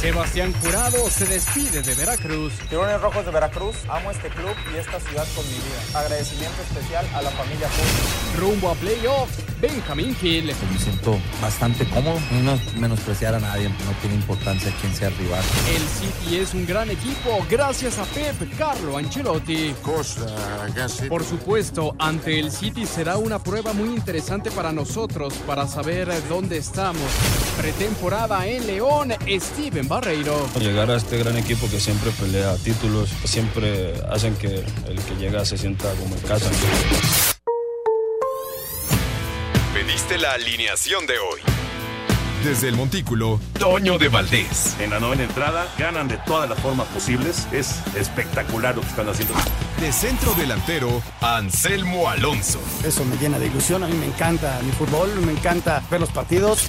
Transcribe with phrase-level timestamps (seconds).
[0.00, 2.52] Sebastián Jurado se despide de Veracruz.
[2.68, 5.98] Tiburones Rojos de Veracruz, amo este club y esta ciudad con mi vida.
[5.98, 8.38] Agradecimiento especial a la familia Cruz.
[8.38, 10.46] Rumbo a playoffs, Benjamín Gil.
[10.46, 12.20] Me siento bastante cómodo.
[12.42, 15.42] No menospreciar a nadie, no tiene importancia quién sea el rival.
[15.74, 19.74] El City es un gran equipo gracias a Pep Carlo Ancelotti.
[21.08, 26.58] Por supuesto, ante el City será una prueba muy interesante para nosotros para saber dónde
[26.58, 27.02] estamos.
[27.56, 30.48] Pretemporada en León, Steven Barreiro.
[30.58, 35.44] Llegar a este gran equipo que siempre pelea títulos, siempre hacen que el que llega
[35.44, 36.50] se sienta como en casa.
[39.74, 41.40] Pediste la alineación de hoy.
[42.44, 44.76] Desde el Montículo, Toño de Valdés.
[44.78, 47.48] En la novena entrada ganan de todas las formas posibles.
[47.50, 49.34] Es espectacular lo que están haciendo.
[49.80, 52.60] De centro delantero, Anselmo Alonso.
[52.84, 53.82] Eso me llena de ilusión.
[53.82, 56.68] A mí me encanta mi fútbol, me encanta ver los partidos.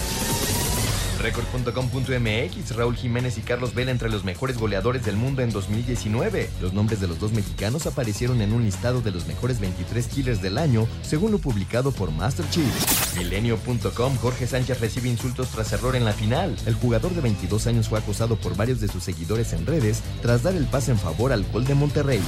[1.21, 6.49] Record.com.mx, Raúl Jiménez y Carlos Vela entre los mejores goleadores del mundo en 2019.
[6.61, 10.41] Los nombres de los dos mexicanos aparecieron en un listado de los mejores 23 killers
[10.41, 13.17] del año, según lo publicado por Master Chief.
[13.17, 16.55] Milenio.com, Jorge Sánchez recibe insultos tras error en la final.
[16.65, 20.43] El jugador de 22 años fue acosado por varios de sus seguidores en redes tras
[20.43, 22.21] dar el pase en favor al gol de Monterrey.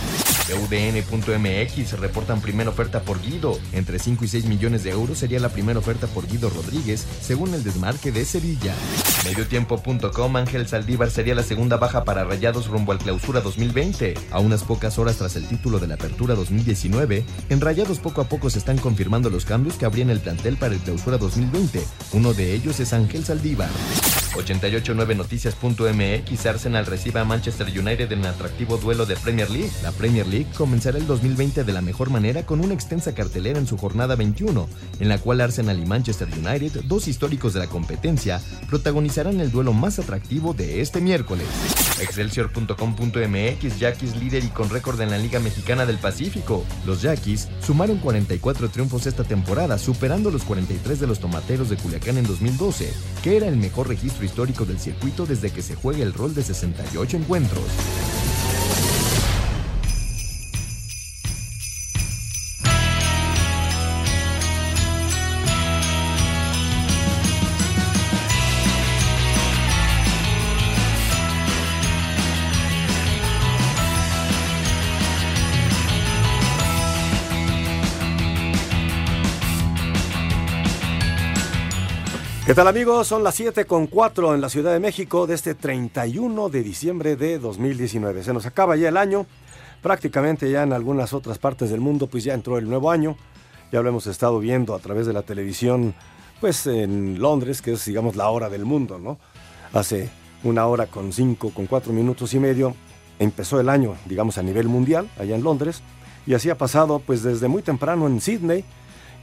[0.53, 3.57] UDN.mx reportan primera oferta por Guido.
[3.72, 7.53] Entre 5 y 6 millones de euros sería la primera oferta por Guido Rodríguez, según
[7.53, 8.75] el desmarque de Sevilla.
[9.25, 14.16] Mediotiempo.com Ángel Saldívar sería la segunda baja para Rayados rumbo al clausura 2020.
[14.31, 18.25] A unas pocas horas tras el título de la apertura 2019, en Rayados poco a
[18.25, 21.81] poco se están confirmando los cambios que habría en el plantel para el clausura 2020.
[22.13, 23.69] Uno de ellos es Ángel Saldívar.
[24.33, 29.72] 889noticias.mx Arsenal recibe a Manchester United en el atractivo duelo de Premier League.
[29.83, 33.67] La Premier League comenzará el 2020 de la mejor manera con una extensa cartelera en
[33.67, 34.67] su jornada 21,
[34.99, 38.41] en la cual Arsenal y Manchester United, dos históricos de la competencia,
[38.73, 41.45] protagonizarán el duelo más atractivo de este miércoles.
[42.01, 46.66] Excelsior.com.mx Yaquis líder y con récord en la Liga Mexicana del Pacífico.
[46.84, 52.17] Los Yaquis sumaron 44 triunfos esta temporada, superando los 43 de los Tomateros de Culiacán
[52.17, 52.91] en 2012,
[53.22, 56.41] que era el mejor registro histórico del circuito desde que se juega el rol de
[56.41, 57.61] 68 encuentros.
[82.53, 83.08] ¿Qué tal amigos?
[83.08, 87.16] Son las 7 con 4 en la Ciudad de México de este 31 de diciembre
[87.16, 88.24] de 2019.
[88.24, 89.25] Se nos acaba ya el año,
[89.81, 93.18] prácticamente ya en algunas otras partes del mundo pues ya entró el nuevo año,
[93.72, 95.96] ya lo hemos estado viendo a través de la televisión
[96.41, 99.18] pues en Londres, que es digamos la hora del mundo, ¿no?
[99.74, 100.12] Hace
[100.44, 102.75] una hora con 5, con 4 minutos y medio
[103.18, 105.81] empezó el año digamos a nivel mundial allá en Londres
[106.28, 108.64] y así ha pasado pues desde muy temprano en Sydney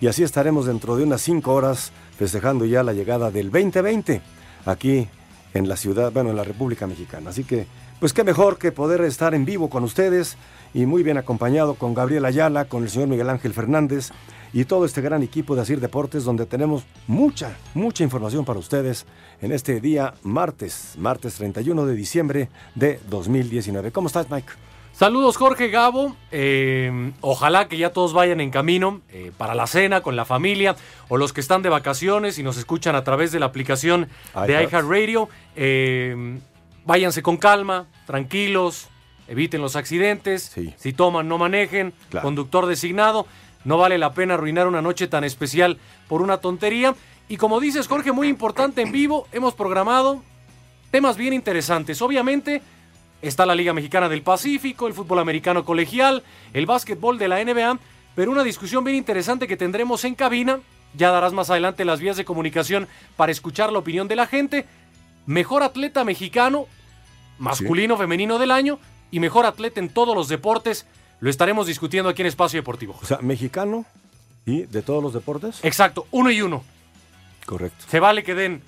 [0.01, 4.21] y así estaremos dentro de unas 5 horas festejando ya la llegada del 2020
[4.67, 5.09] aquí
[5.55, 7.31] en la ciudad, bueno, en la República Mexicana.
[7.31, 7.67] Así que,
[7.99, 10.37] pues qué mejor que poder estar en vivo con ustedes
[10.75, 14.11] y muy bien acompañado con Gabriel Ayala, con el señor Miguel Ángel Fernández
[14.53, 19.07] y todo este gran equipo de Asir Deportes donde tenemos mucha, mucha información para ustedes
[19.41, 23.93] en este día martes, martes 31 de diciembre de 2019.
[23.93, 24.70] ¿Cómo estás, Mike?
[25.01, 30.03] Saludos Jorge Gabo, eh, ojalá que ya todos vayan en camino eh, para la cena
[30.03, 30.77] con la familia
[31.09, 34.11] o los que están de vacaciones y nos escuchan a través de la aplicación
[34.47, 35.31] de iHeartRadio.
[35.57, 36.39] Eh,
[36.85, 38.89] váyanse con calma, tranquilos,
[39.27, 43.27] eviten los accidentes, si toman no manejen, conductor designado,
[43.65, 46.95] no vale la pena arruinar una noche tan especial por una tontería.
[47.27, 50.23] Y como dices Jorge, muy importante en vivo, hemos programado
[50.91, 52.61] temas bien interesantes, obviamente
[53.23, 56.23] Está la Liga Mexicana del Pacífico, el fútbol americano colegial,
[56.55, 57.79] el básquetbol de la NBA,
[58.15, 60.61] pero una discusión bien interesante que tendremos en cabina.
[60.95, 64.67] Ya darás más adelante las vías de comunicación para escuchar la opinión de la gente.
[65.27, 66.67] Mejor atleta mexicano,
[67.39, 68.79] masculino, femenino del año
[69.11, 70.87] y mejor atleta en todos los deportes.
[71.21, 72.99] Lo estaremos discutiendo aquí en Espacio Deportivo.
[73.01, 73.85] O sea, mexicano
[74.47, 75.61] y de todos los deportes.
[75.63, 76.65] Exacto, uno y uno.
[77.45, 77.85] Correcto.
[77.89, 78.63] Se vale que den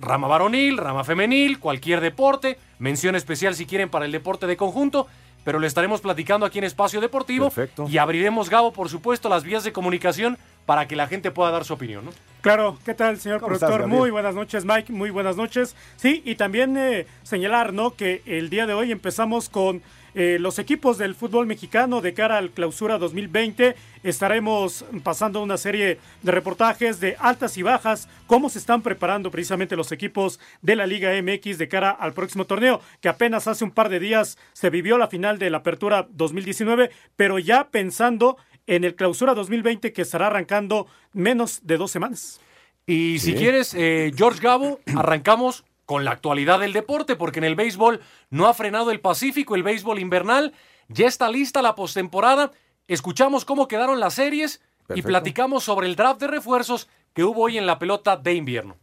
[0.00, 5.06] rama varonil, rama femenil, cualquier deporte, mención especial si quieren para el deporte de conjunto,
[5.44, 7.86] pero le estaremos platicando aquí en Espacio Deportivo Perfecto.
[7.88, 10.36] y abriremos, Gabo, por supuesto, las vías de comunicación
[10.66, 12.10] para que la gente pueda dar su opinión, ¿no?
[12.42, 13.80] Claro, ¿qué tal, señor ¿Cómo productor?
[13.80, 15.74] estás, muy buenas noches, Mike, muy buenas noches.
[15.96, 17.94] Sí, y también eh, señalar, ¿no?
[17.94, 19.82] Que el día de hoy empezamos con
[20.20, 23.76] eh, los equipos del fútbol mexicano de cara al clausura 2020.
[24.02, 29.76] Estaremos pasando una serie de reportajes de altas y bajas, cómo se están preparando precisamente
[29.76, 33.70] los equipos de la Liga MX de cara al próximo torneo, que apenas hace un
[33.70, 38.82] par de días se vivió la final de la Apertura 2019, pero ya pensando en
[38.82, 42.40] el clausura 2020 que estará arrancando menos de dos semanas.
[42.88, 47.54] Y si quieres, eh, George Gabo, arrancamos con la actualidad del deporte, porque en el
[47.54, 50.52] béisbol no ha frenado el Pacífico, el béisbol invernal,
[50.88, 52.52] ya está lista la postemporada,
[52.88, 54.60] escuchamos cómo quedaron las series
[54.94, 58.76] y platicamos sobre el draft de refuerzos que hubo hoy en la pelota de invierno.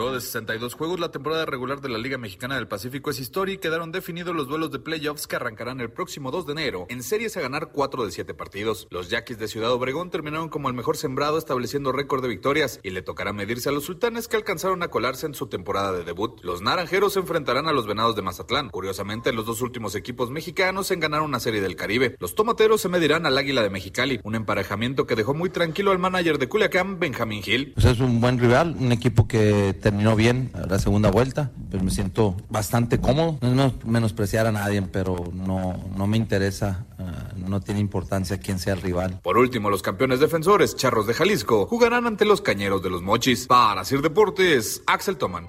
[0.00, 3.56] Luego de 62 juegos, la temporada regular de la Liga Mexicana del Pacífico es historia
[3.56, 7.02] y quedaron definidos los duelos de playoffs que arrancarán el próximo 2 de enero, en
[7.02, 8.88] series a ganar 4 de 7 partidos.
[8.88, 12.92] Los Yaquis de Ciudad Obregón terminaron como el mejor sembrado estableciendo récord de victorias y
[12.92, 16.40] le tocará medirse a los sultanes que alcanzaron a colarse en su temporada de debut.
[16.42, 18.70] Los naranjeros se enfrentarán a los venados de Mazatlán.
[18.70, 22.16] Curiosamente, los dos últimos equipos mexicanos en ganar una serie del Caribe.
[22.20, 25.98] Los tomateros se medirán al Águila de Mexicali, un emparejamiento que dejó muy tranquilo al
[25.98, 27.74] manager de Culiacán, Benjamín Gil.
[27.76, 32.36] Es un buen rival, un equipo que terminó bien la segunda vuelta, pues me siento
[32.48, 33.38] bastante cómodo.
[33.40, 38.60] No es menospreciar a nadie, pero no, no me interesa, ah, no tiene importancia quién
[38.60, 39.18] sea el rival.
[39.20, 43.48] Por último, los campeones defensores, Charros de Jalisco, jugarán ante los Cañeros de los Mochis.
[43.48, 45.48] Para Sir Deportes, Axel Toman.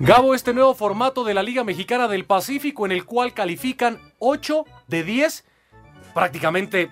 [0.00, 4.64] Gabo, este nuevo formato de la Liga Mexicana del Pacífico en el cual califican 8
[4.88, 5.44] de 10,
[6.14, 6.90] prácticamente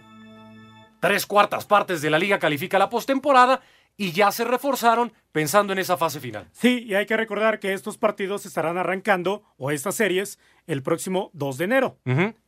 [1.01, 3.61] tres cuartas partes de la liga califica la postemporada
[3.97, 6.49] y ya se reforzaron pensando en esa fase final.
[6.53, 11.31] Sí, y hay que recordar que estos partidos estarán arrancando, o estas series, el próximo
[11.35, 11.99] 2 de enero.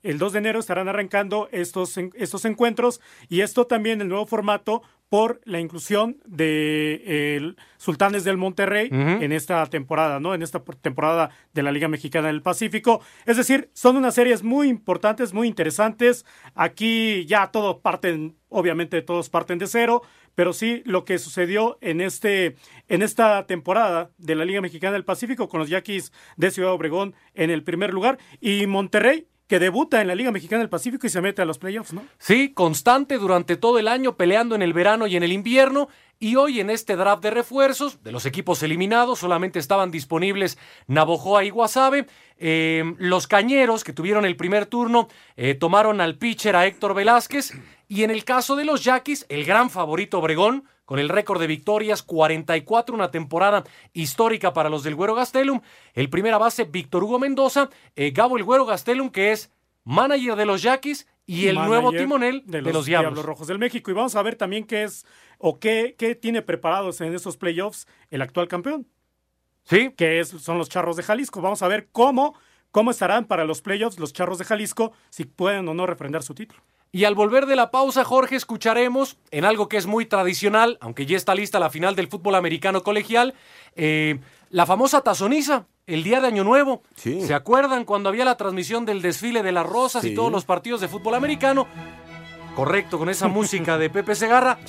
[0.03, 4.83] El 2 de enero estarán arrancando estos, estos encuentros y esto también el nuevo formato
[5.09, 10.35] por la inclusión de eh, Sultanes del Monterrey en esta temporada, ¿no?
[10.35, 13.01] En esta por- temporada de la Liga Mexicana del Pacífico.
[13.25, 16.25] Es decir, son unas series muy importantes, muy interesantes.
[16.55, 20.03] Aquí ya todo parten, obviamente todos parten de cero,
[20.37, 22.55] pero sí lo que sucedió en este
[22.89, 27.17] en esta temporada de la Liga Mexicana del Pacífico con los Yaquis de Ciudad Obregón
[27.35, 31.11] en el primer lugar y Monterrey que debuta en la Liga Mexicana del Pacífico y
[31.11, 32.05] se mete a los playoffs, ¿no?
[32.19, 35.89] Sí, constante durante todo el año, peleando en el verano y en el invierno.
[36.19, 41.45] Y hoy en este draft de refuerzos, de los equipos eliminados, solamente estaban disponibles Navojoa
[41.45, 42.07] y Guasave.
[42.39, 47.53] Eh, los cañeros que tuvieron el primer turno eh, tomaron al pitcher a Héctor Velázquez.
[47.89, 51.47] Y en el caso de los Yaquis, el gran favorito Obregón, con el récord de
[51.47, 55.61] victorias, 44, una temporada histórica para los del Güero Gastelum.
[55.95, 57.69] El primera base, Víctor Hugo Mendoza.
[57.95, 59.51] eh, Gabo el Güero Gastelum, que es
[59.85, 63.25] manager de los Yaquis y el nuevo timonel de los, Diablos.
[63.25, 63.91] Rojos del México.
[63.91, 65.05] Y vamos a ver también qué es
[65.39, 68.87] o qué, qué tiene preparados en esos playoffs el actual campeón.
[69.65, 69.93] Sí.
[69.97, 71.41] Que es, son los Charros de Jalisco.
[71.41, 72.39] Vamos a ver cómo,
[72.71, 76.35] cómo estarán para los playoffs los Charros de Jalisco, si pueden o no refrendar su
[76.35, 76.63] título.
[76.97, 81.05] Y al volver de la pausa, Jorge, escucharemos en algo que es muy tradicional, aunque
[81.05, 83.35] ya está lista la final del fútbol americano colegial,
[83.75, 86.83] eh, la famosa tazoniza, el día de Año Nuevo.
[86.95, 90.15] ¿Se acuerdan cuando había la transmisión del desfile de las rosas y Sí.
[90.15, 91.67] todos los partidos de fútbol americano?
[92.55, 94.59] Correcto, con esa música de Pepe Segarra.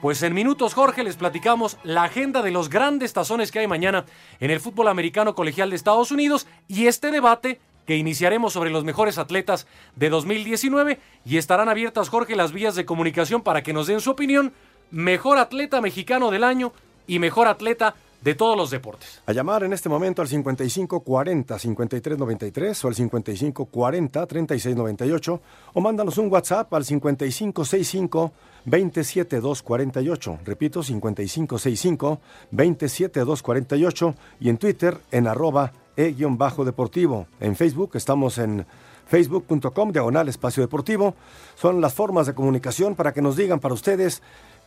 [0.00, 4.04] Pues en minutos, Jorge, les platicamos la agenda de los grandes tazones que hay mañana
[4.38, 8.84] en el fútbol americano colegial de Estados Unidos y este debate que iniciaremos sobre los
[8.84, 13.86] mejores atletas de 2019 y estarán abiertas, Jorge, las vías de comunicación para que nos
[13.86, 14.52] den su opinión.
[14.90, 16.72] Mejor atleta mexicano del año
[17.06, 19.20] y mejor atleta de todos los deportes.
[19.26, 25.40] A llamar en este momento al 5540 5393 o al 5540 3698
[25.74, 28.32] o mándanos un WhatsApp al 5565
[28.64, 30.38] 27248.
[30.44, 37.26] Repito, 5565 27248 y en Twitter en arroba e-deportivo.
[37.40, 38.66] En Facebook estamos en
[39.06, 41.14] facebook.com diagonal espacio deportivo.
[41.56, 44.22] Son las formas de comunicación para que nos digan para ustedes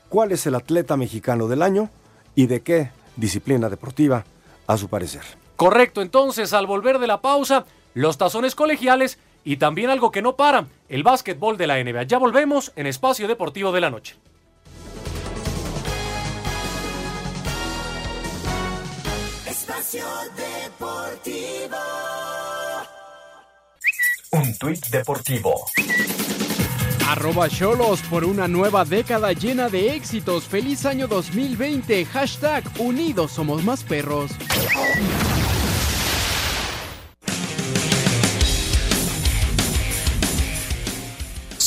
[0.10, 1.90] cuál es el atleta mexicano del año
[2.36, 4.24] y de qué disciplina deportiva
[4.68, 5.24] a su parecer.
[5.56, 10.36] Correcto, entonces al volver de la pausa, los tazones colegiales y también algo que no
[10.36, 12.04] para, el básquetbol de la NBA.
[12.04, 14.16] Ya volvemos en Espacio Deportivo de la Noche.
[19.46, 20.06] Espacio
[20.36, 20.57] Deportivo.
[24.32, 25.66] Un tuit deportivo.
[27.08, 30.44] Arroba Cholos por una nueva década llena de éxitos.
[30.44, 32.06] Feliz año 2020.
[32.06, 34.32] Hashtag Unidos somos más perros.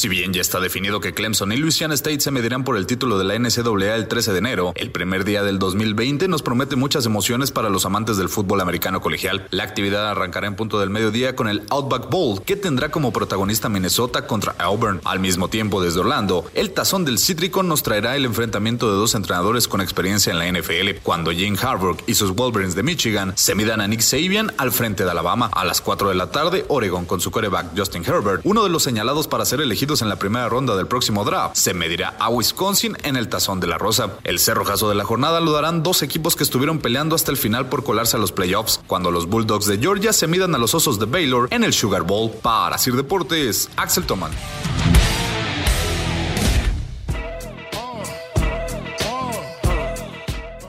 [0.00, 3.18] Si bien ya está definido que Clemson y Louisiana State se medirán por el título
[3.18, 7.04] de la NCAA el 13 de enero, el primer día del 2020 nos promete muchas
[7.04, 9.46] emociones para los amantes del fútbol americano colegial.
[9.50, 13.68] La actividad arrancará en punto del mediodía con el Outback Bowl, que tendrá como protagonista
[13.68, 15.02] Minnesota contra Auburn.
[15.04, 19.14] Al mismo tiempo, desde Orlando, el tazón del Cítrico nos traerá el enfrentamiento de dos
[19.14, 23.54] entrenadores con experiencia en la NFL, cuando Jim Harbaugh y sus Wolverines de Michigan se
[23.54, 25.50] midan a Nick Sabian al frente de Alabama.
[25.52, 28.82] A las 4 de la tarde, Oregon con su coreback Justin Herbert, uno de los
[28.82, 32.96] señalados para ser elegido en la primera ronda del próximo draft, se medirá a Wisconsin
[33.02, 34.12] en el Tazón de la Rosa.
[34.22, 37.68] El cerrojazo de la jornada lo darán dos equipos que estuvieron peleando hasta el final
[37.68, 41.00] por colarse a los playoffs, cuando los Bulldogs de Georgia se midan a los Osos
[41.00, 42.30] de Baylor en el Sugar Bowl.
[42.30, 44.30] Para Sir Deportes, Axel Toman.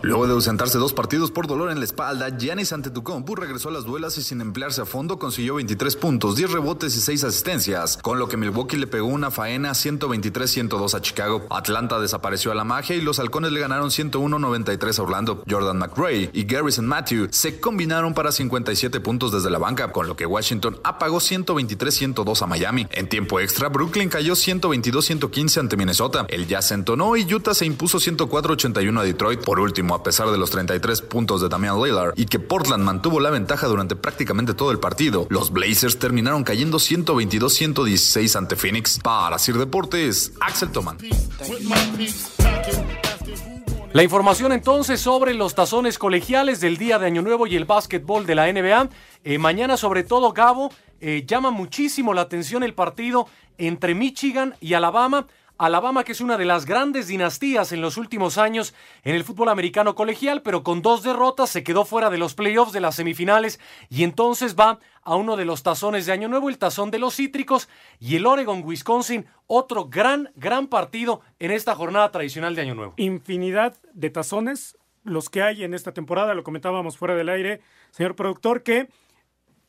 [0.04, 3.84] Luego de ausentarse dos partidos por dolor en la espalda, Giannis Antetokounmpo regresó a las
[3.84, 8.18] duelas y sin emplearse a fondo consiguió 23 puntos, 10 rebotes y 6 asistencias, con
[8.18, 11.46] lo que Milwaukee le pegó una faena 123-102 a Chicago.
[11.52, 15.44] Atlanta desapareció a la magia y los halcones le ganaron 101-93 a Orlando.
[15.48, 20.16] Jordan McRae y Garrison Matthew se combinaron para 57 puntos desde la banca, con lo
[20.16, 22.88] que Washington apagó 123-102 a Miami.
[22.90, 26.26] En tiempo extra, Brooklyn cayó 122-115 ante Minnesota.
[26.28, 29.42] El Jazz entonó y Utah se impuso 104-81 a Detroit.
[29.42, 33.20] Por último, a pesar de los 33 puntos de Damian Lillard y que Portland mantuvo
[33.20, 39.00] la ventaja durante prácticamente todo el partido, los Blazers terminaron cayendo 122-116 ante Phoenix.
[39.04, 40.98] Para Sir Deportes, Axel Toman.
[43.94, 48.26] La información entonces sobre los tazones colegiales del día de Año Nuevo y el básquetbol
[48.26, 48.90] de la NBA.
[49.26, 50.72] Eh, mañana sobre todo, Gabo,
[51.02, 55.28] eh, llama muchísimo la atención el partido entre Michigan y Alabama.
[55.62, 59.48] Alabama, que es una de las grandes dinastías en los últimos años en el fútbol
[59.50, 63.60] americano colegial, pero con dos derrotas se quedó fuera de los playoffs de las semifinales
[63.88, 67.16] y entonces va a uno de los tazones de Año Nuevo, el tazón de los
[67.16, 72.74] cítricos y el Oregon Wisconsin, otro gran, gran partido en esta jornada tradicional de Año
[72.74, 72.96] Nuevo.
[72.98, 78.16] Infinidad de tazones, los que hay en esta temporada, lo comentábamos fuera del aire, señor
[78.16, 78.90] productor, que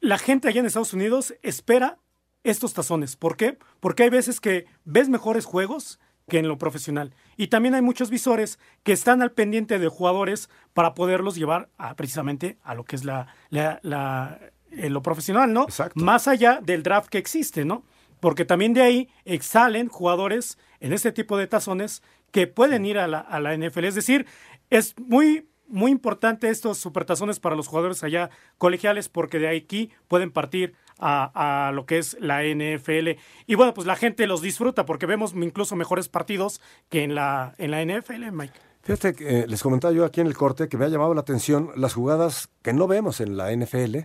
[0.01, 1.99] la gente allá en Estados Unidos espera
[2.45, 3.17] estos tazones.
[3.17, 3.59] ¿Por qué?
[3.81, 7.15] Porque hay veces que ves mejores juegos que en lo profesional.
[7.37, 11.95] Y también hay muchos visores que están al pendiente de jugadores para poderlos llevar a,
[11.97, 15.67] precisamente a lo que es la, la, eh, lo profesional, ¿no?
[15.95, 17.85] Más allá del draft que existe, ¿no?
[18.21, 23.09] Porque también de ahí exhalen jugadores en este tipo de tazones que pueden ir a
[23.09, 23.85] la, a la NFL.
[23.85, 24.27] Es decir,
[24.71, 30.31] es muy muy importante estos supertazones para los jugadores allá colegiales porque de aquí pueden
[30.31, 33.18] partir a, lo que es la NFL.
[33.47, 37.54] Y bueno, pues la gente los disfruta porque vemos incluso mejores partidos que en la,
[37.59, 38.54] en la NFL, Mike.
[38.82, 41.21] Fíjate que eh, les comentaba yo aquí en el corte que me ha llamado la
[41.21, 43.99] atención las jugadas que no vemos en la NFL,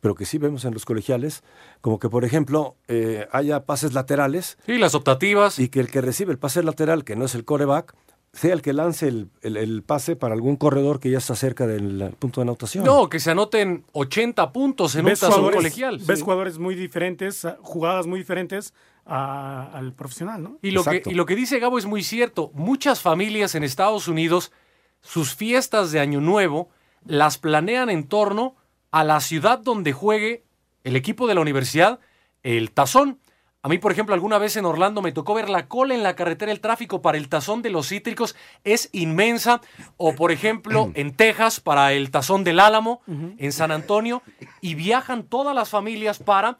[0.00, 1.44] pero que sí vemos en los colegiales,
[1.80, 4.58] como que por ejemplo eh, haya pases laterales.
[4.66, 5.60] Y las optativas.
[5.60, 7.94] Y que el que recibe el pase lateral, que no es el coreback,
[8.34, 12.40] sea el que lance el, pase para algún corredor que ya está cerca del punto
[12.40, 12.84] de anotación.
[12.84, 15.98] No, que se anoten 80 puntos en un tazón colegial.
[16.04, 18.74] Ves jugadores muy diferentes, jugadas muy diferentes
[19.04, 20.58] al profesional, ¿no?
[20.62, 22.50] Y lo, que, y lo que dice Gabo es muy cierto.
[22.54, 24.50] Muchas familias en Estados Unidos,
[25.00, 26.70] sus fiestas de Año Nuevo
[27.06, 28.56] las planean en torno
[28.90, 30.44] a la ciudad donde juegue
[30.82, 32.00] el equipo de la universidad,
[32.42, 33.20] el tazón.
[33.64, 36.14] A mí, por ejemplo, alguna vez en Orlando me tocó ver la cola en la
[36.14, 39.62] carretera el tráfico para el tazón de los cítricos es inmensa.
[39.96, 44.22] O, por ejemplo, en Texas para el tazón del Álamo, en San Antonio.
[44.60, 46.58] Y viajan todas las familias para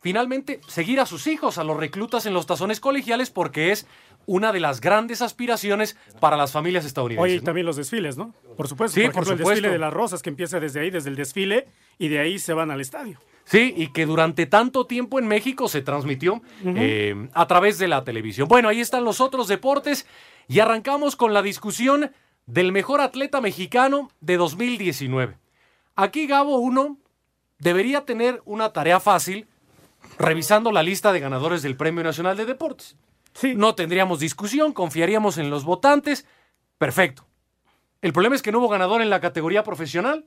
[0.00, 3.86] finalmente seguir a sus hijos, a los reclutas en los tazones colegiales, porque es
[4.24, 7.32] una de las grandes aspiraciones para las familias estadounidenses.
[7.32, 8.34] Oye, y también los desfiles, ¿no?
[8.56, 8.98] Por supuesto.
[8.98, 9.32] Sí, por, supuesto.
[9.32, 12.38] el desfile de las rosas que empieza desde ahí, desde el desfile, y de ahí
[12.38, 13.20] se van al estadio.
[13.46, 18.02] Sí, y que durante tanto tiempo en México se transmitió eh, a través de la
[18.02, 18.48] televisión.
[18.48, 20.04] Bueno, ahí están los otros deportes
[20.48, 22.10] y arrancamos con la discusión
[22.46, 25.38] del mejor atleta mexicano de 2019.
[25.94, 26.98] Aquí Gabo uno
[27.60, 29.46] debería tener una tarea fácil
[30.18, 32.96] revisando la lista de ganadores del Premio Nacional de Deportes.
[33.32, 33.54] Sí.
[33.54, 36.26] No tendríamos discusión, confiaríamos en los votantes.
[36.78, 37.26] Perfecto.
[38.02, 40.26] El problema es que no hubo ganador en la categoría profesional.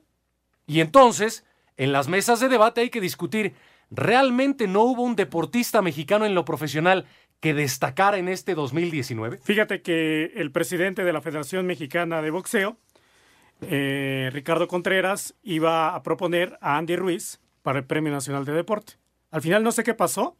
[0.66, 1.44] Y entonces
[1.80, 3.54] en las mesas de debate hay que discutir
[3.90, 7.06] ¿realmente no hubo un deportista mexicano en lo profesional
[7.40, 9.38] que destacara en este 2019?
[9.38, 12.76] Fíjate que el presidente de la Federación Mexicana de Boxeo,
[13.62, 18.94] eh, Ricardo Contreras, iba a proponer a Andy Ruiz para el Premio Nacional de Deporte.
[19.30, 20.36] Al final no sé qué pasó,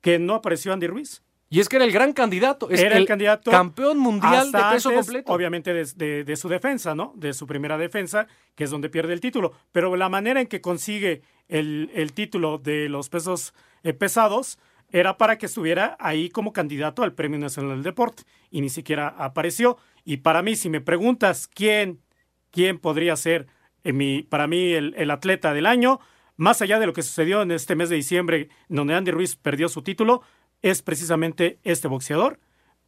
[0.00, 1.22] que no apareció Andy Ruiz.
[1.52, 2.70] Y es que era el gran candidato.
[2.70, 3.50] Es era el, candidato.
[3.50, 5.30] Campeón mundial de peso completo.
[5.30, 7.12] Obviamente de, de, su defensa, ¿no?
[7.14, 9.52] De su primera defensa, que es donde pierde el título.
[9.70, 15.18] Pero la manera en que consigue el, el título de los pesos eh, pesados era
[15.18, 18.22] para que estuviera ahí como candidato al Premio Nacional del Deporte.
[18.50, 19.76] Y ni siquiera apareció.
[20.06, 22.00] Y para mí, si me preguntas quién,
[22.50, 23.46] quién podría ser
[23.84, 26.00] eh, mi, para mí el, el atleta del año,
[26.38, 29.68] más allá de lo que sucedió en este mes de diciembre, donde Andy Ruiz perdió
[29.68, 30.22] su título,
[30.62, 32.38] es precisamente este boxeador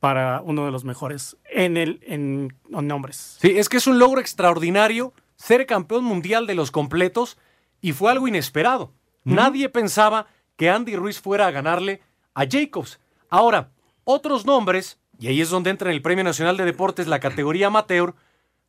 [0.00, 3.38] para uno de los mejores en el en, nombres.
[3.40, 7.38] Sí, es que es un logro extraordinario ser campeón mundial de los completos
[7.80, 8.92] y fue algo inesperado.
[9.24, 10.26] Nadie pensaba
[10.56, 12.02] que Andy Ruiz fuera a ganarle
[12.34, 13.00] a Jacobs.
[13.30, 13.70] Ahora,
[14.04, 17.68] otros nombres, y ahí es donde entra en el Premio Nacional de Deportes la categoría
[17.68, 18.14] amateur,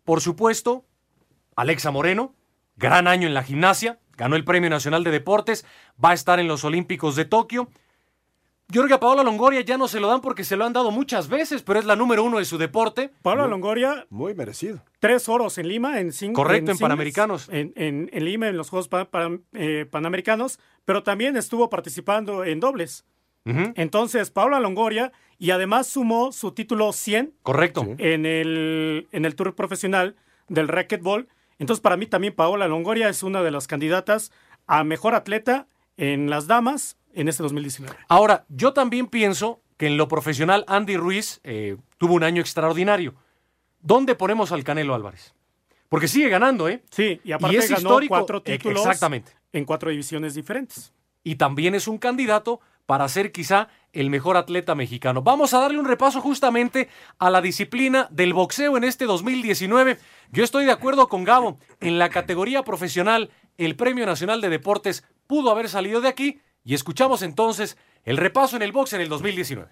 [0.06, 0.86] por supuesto,
[1.56, 2.34] Alexa Moreno,
[2.78, 5.66] gran año en la gimnasia, ganó el Premio Nacional de Deportes,
[6.04, 7.68] va a estar en los Olímpicos de Tokio.
[8.67, 10.74] Yo creo que a Paola Longoria ya no se lo dan porque se lo han
[10.74, 13.12] dado muchas veces, pero es la número uno de su deporte.
[13.22, 14.07] Paola Longoria.
[14.10, 14.81] Muy merecido.
[15.00, 16.41] Tres oros en Lima, en cinco.
[16.41, 17.48] Correcto, en, Panamericanos.
[17.51, 18.89] En, en, Lima, en los Juegos
[19.53, 23.05] eh, Panamericanos, pero también estuvo participando en dobles.
[23.75, 27.36] Entonces, Paola Longoria, y además sumó su título 100.
[27.43, 27.86] Correcto.
[28.00, 30.15] En el, en el Tour Profesional
[30.48, 31.27] del Racquetball.
[31.60, 34.31] Entonces, para mí también Paola Longoria es una de las candidatas
[34.65, 35.67] a mejor atleta
[35.98, 37.95] en las damas en este 2019.
[38.07, 43.15] Ahora, yo también pienso que en lo profesional Andy Ruiz eh, tuvo un año extraordinario.
[43.81, 45.34] ¿Dónde ponemos al Canelo Álvarez?
[45.89, 46.84] Porque sigue ganando, ¿eh?
[46.89, 49.31] Sí, y aparte es ganó cuatro títulos exactamente.
[49.53, 50.91] en cuatro divisiones diferentes.
[51.24, 55.22] Y también es un candidato para ser quizá el mejor atleta mexicano.
[55.22, 59.97] Vamos a darle un repaso justamente a la disciplina del boxeo en este 2019.
[60.32, 61.58] Yo estoy de acuerdo con Gabo.
[61.80, 66.73] En la categoría profesional, el Premio Nacional de Deportes pudo haber salido de aquí y
[66.73, 69.71] escuchamos entonces el repaso en el box en el 2019.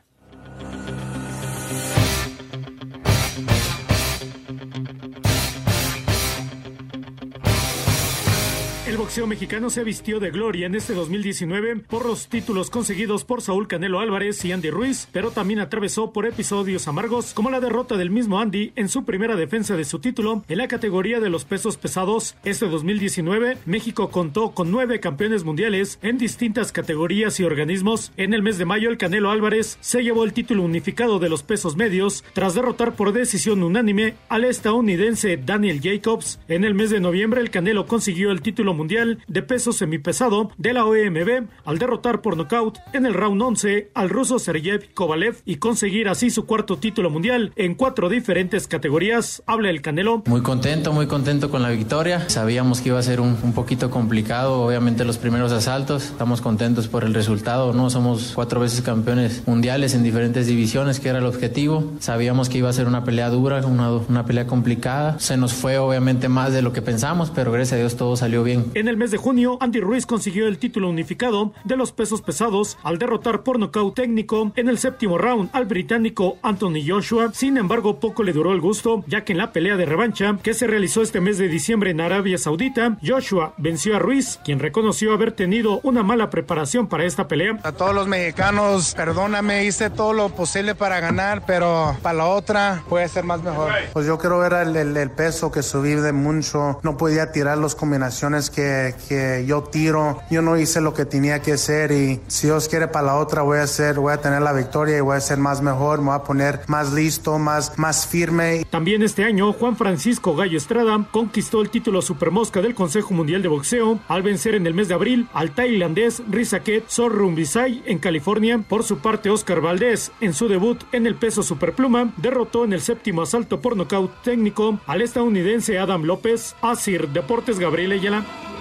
[9.03, 13.67] Boxeo mexicano se vistió de gloria en este 2019 por los títulos conseguidos por Saúl
[13.67, 18.11] Canelo Álvarez y Andy Ruiz, pero también atravesó por episodios amargos como la derrota del
[18.11, 21.75] mismo Andy en su primera defensa de su título en la categoría de los pesos
[21.75, 22.35] pesados.
[22.45, 28.13] Este 2019, México contó con nueve campeones mundiales en distintas categorías y organismos.
[28.15, 31.43] En el mes de mayo, el Canelo Álvarez se llevó el título unificado de los
[31.43, 36.39] pesos medios tras derrotar por decisión unánime al estadounidense Daniel Jacobs.
[36.47, 40.51] En el mes de noviembre, el Canelo consiguió el título mundial Mundial de Peso Semipesado
[40.59, 45.37] de la OMB al derrotar por nocaut en el round 11 al ruso Sergey Kovalev
[45.45, 49.41] y conseguir así su cuarto título mundial en cuatro diferentes categorías.
[49.47, 50.21] Habla el Canelo.
[50.27, 52.29] Muy contento, muy contento con la victoria.
[52.29, 56.03] Sabíamos que iba a ser un, un poquito complicado, obviamente los primeros asaltos.
[56.11, 57.89] Estamos contentos por el resultado, ¿no?
[57.89, 61.93] Somos cuatro veces campeones mundiales en diferentes divisiones, que era el objetivo.
[61.99, 65.17] Sabíamos que iba a ser una pelea dura, una, una pelea complicada.
[65.17, 68.43] Se nos fue obviamente más de lo que pensamos, pero gracias a Dios todo salió
[68.43, 68.65] bien.
[68.82, 72.77] En el mes de junio, Andy Ruiz consiguió el título unificado de los pesos pesados
[72.83, 77.31] al derrotar por nocaut técnico en el séptimo round al británico Anthony Joshua.
[77.33, 80.53] Sin embargo, poco le duró el gusto, ya que en la pelea de revancha que
[80.53, 85.13] se realizó este mes de diciembre en Arabia Saudita, Joshua venció a Ruiz, quien reconoció
[85.13, 87.59] haber tenido una mala preparación para esta pelea.
[87.63, 92.83] A todos los mexicanos, perdóname, hice todo lo posible para ganar, pero para la otra
[92.89, 93.71] puede ser más mejor.
[93.93, 97.75] Pues yo quiero ver el, el peso que subí de mucho, no podía tirar las
[97.75, 98.62] combinaciones que
[99.07, 100.19] que, yo tiro.
[100.29, 103.41] Yo no hice lo que tenía que hacer y si Dios quiere para la otra
[103.41, 106.07] voy a hacer, voy a tener la victoria y voy a ser más mejor, me
[106.07, 108.65] voy a poner más listo, más, más firme.
[108.69, 113.47] También este año Juan Francisco Gallo Estrada conquistó el título Supermosca del Consejo Mundial de
[113.47, 118.63] Boxeo al vencer en el mes de abril al tailandés Rizaket Sorrumbisai en California.
[118.67, 122.81] Por su parte Oscar Valdés en su debut en el peso superpluma derrotó en el
[122.81, 126.55] séptimo asalto por nocaut técnico al estadounidense Adam López.
[126.61, 128.52] Asir Deportes Gabriel Ayala.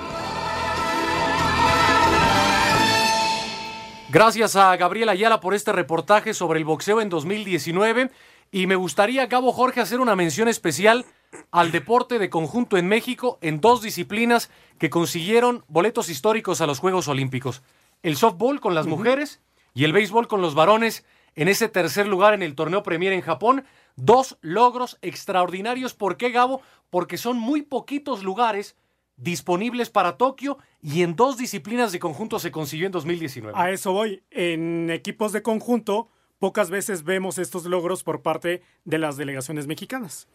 [4.13, 8.11] Gracias a Gabriel Ayala por este reportaje sobre el boxeo en 2019
[8.51, 11.07] y me gustaría, Cabo Jorge, hacer una mención especial
[11.51, 16.79] al deporte de conjunto en México en dos disciplinas que consiguieron boletos históricos a los
[16.79, 17.63] Juegos Olímpicos.
[18.03, 19.41] El softball con las mujeres
[19.73, 23.23] y el béisbol con los varones en ese tercer lugar en el torneo Premier en
[23.23, 23.65] Japón.
[23.97, 25.95] Dos logros extraordinarios.
[25.95, 26.61] ¿Por qué, Gabo?
[26.91, 28.77] Porque son muy poquitos lugares
[29.23, 33.57] disponibles para Tokio y en dos disciplinas de conjunto se consiguió en 2019.
[33.57, 34.23] A eso voy.
[34.31, 36.09] En equipos de conjunto,
[36.39, 40.29] pocas veces vemos estos logros por parte de las delegaciones mexicanas.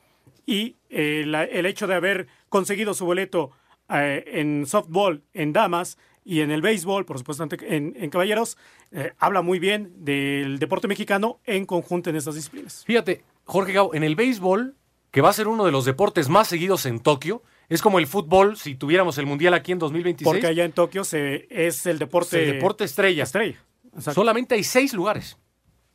[0.45, 3.52] Y eh, el hecho de haber conseguido su boleto
[3.89, 8.58] eh, en softball, en damas y en el béisbol, por supuesto en, caballeros,
[8.91, 12.84] eh, habla muy bien del deporte mexicano en conjunto en estas disciplinas.
[12.86, 14.76] Fíjate, Jorge Gao, en el béisbol,
[15.12, 18.08] que va a ser uno de los deportes más seguidos en Tokio, es como el
[18.08, 20.25] fútbol si tuviéramos el mundial aquí en 2026.
[20.25, 23.23] Porque allá en Tokio se, es el deporte, el deporte estrella.
[23.23, 23.58] estrella.
[23.99, 25.38] Solamente hay seis lugares.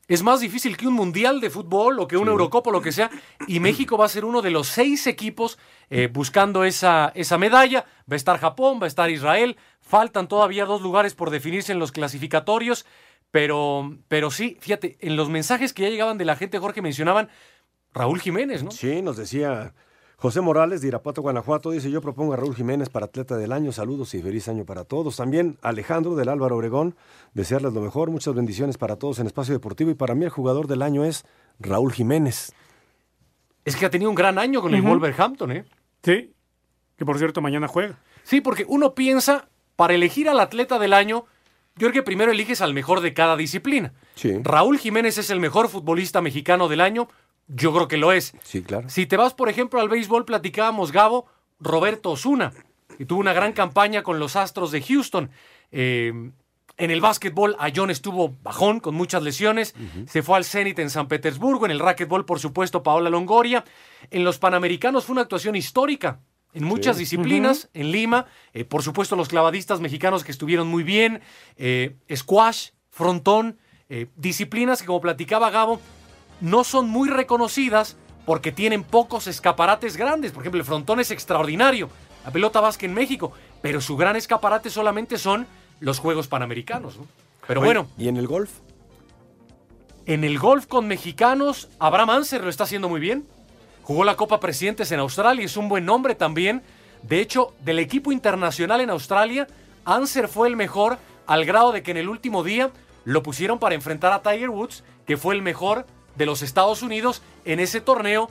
[0.08, 2.92] Es más difícil que un mundial de fútbol o que un Eurocopa o lo que
[2.92, 3.10] sea.
[3.46, 5.58] Y México va a ser uno de los seis equipos
[5.88, 7.86] eh, buscando esa, esa medalla.
[8.10, 9.56] Va a estar Japón, va a estar Israel.
[9.80, 12.84] Faltan todavía dos lugares por definirse en los clasificatorios.
[13.30, 17.30] Pero, pero sí, fíjate, en los mensajes que ya llegaban de la gente, Jorge, mencionaban
[17.94, 18.70] Raúl Jiménez, ¿no?
[18.72, 19.72] Sí, nos decía
[20.22, 23.72] José Morales de Irapuato, Guanajuato, dice, yo propongo a Raúl Jiménez para atleta del año,
[23.72, 25.16] saludos y feliz año para todos.
[25.16, 26.94] También Alejandro del Álvaro Obregón,
[27.34, 30.68] desearles lo mejor, muchas bendiciones para todos en Espacio Deportivo y para mí el jugador
[30.68, 31.24] del año es
[31.58, 32.52] Raúl Jiménez.
[33.64, 35.64] Es que ha tenido un gran año con el Wolverhampton, ¿eh?
[36.04, 36.32] Sí,
[36.96, 37.98] que por cierto mañana juega.
[38.22, 41.24] Sí, porque uno piensa, para elegir al atleta del año,
[41.74, 43.92] yo creo que primero eliges al mejor de cada disciplina.
[44.14, 44.38] Sí.
[44.44, 47.08] Raúl Jiménez es el mejor futbolista mexicano del año
[47.48, 48.32] yo creo que lo es.
[48.42, 48.88] Sí, claro.
[48.88, 51.26] Si te vas, por ejemplo, al béisbol, platicábamos, Gabo,
[51.60, 52.52] Roberto Osuna,
[52.96, 55.30] que tuvo una gran campaña con los Astros de Houston.
[55.70, 56.12] Eh,
[56.78, 59.74] en el básquetbol, John estuvo bajón, con muchas lesiones.
[60.06, 61.66] Se fue al Zenit en San Petersburgo.
[61.66, 63.64] En el racquetball, por supuesto, Paola Longoria.
[64.10, 66.20] En los Panamericanos fue una actuación histórica.
[66.54, 71.22] En muchas disciplinas, en Lima, eh, por supuesto los clavadistas mexicanos que estuvieron muy bien,
[71.56, 73.58] eh, squash, frontón,
[74.16, 75.78] disciplinas que como platicaba Gabo,
[76.42, 80.32] no son muy reconocidas porque tienen pocos escaparates grandes.
[80.32, 81.88] Por ejemplo, el frontón es extraordinario,
[82.24, 85.46] la pelota vasca en México, pero su gran escaparate solamente son
[85.80, 86.98] los Juegos Panamericanos.
[87.46, 87.86] Pero bueno.
[87.96, 88.50] ¿Y en el golf?
[90.04, 93.24] En el golf con mexicanos, Abraham Anser lo está haciendo muy bien.
[93.82, 96.62] Jugó la Copa Presidentes en Australia, es un buen nombre también.
[97.02, 99.46] De hecho, del equipo internacional en Australia,
[99.84, 102.70] Anser fue el mejor al grado de que en el último día
[103.04, 107.22] lo pusieron para enfrentar a Tiger Woods, que fue el mejor de los Estados Unidos
[107.44, 108.30] en ese torneo,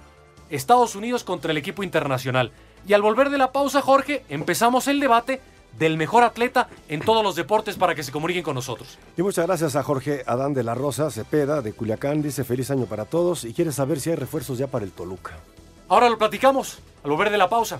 [0.49, 2.51] Estados Unidos contra el equipo internacional.
[2.87, 5.41] Y al volver de la pausa, Jorge, empezamos el debate
[5.77, 8.97] del mejor atleta en todos los deportes para que se comuniquen con nosotros.
[9.17, 12.21] Y muchas gracias a Jorge Adán de la Rosa Cepeda de Culiacán.
[12.21, 15.37] Dice feliz año para todos y quiere saber si hay refuerzos ya para el Toluca.
[15.87, 17.79] Ahora lo platicamos al volver de la pausa.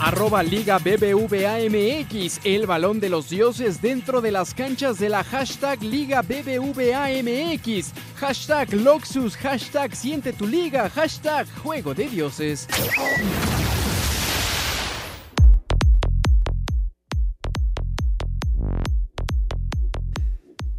[0.00, 5.82] Arroba Liga BBVAMX, el balón de los dioses dentro de las canchas de la hashtag
[5.82, 12.66] Liga BBVAMX, hashtag Loxus, hashtag Siente tu liga, hashtag Juego de Dioses.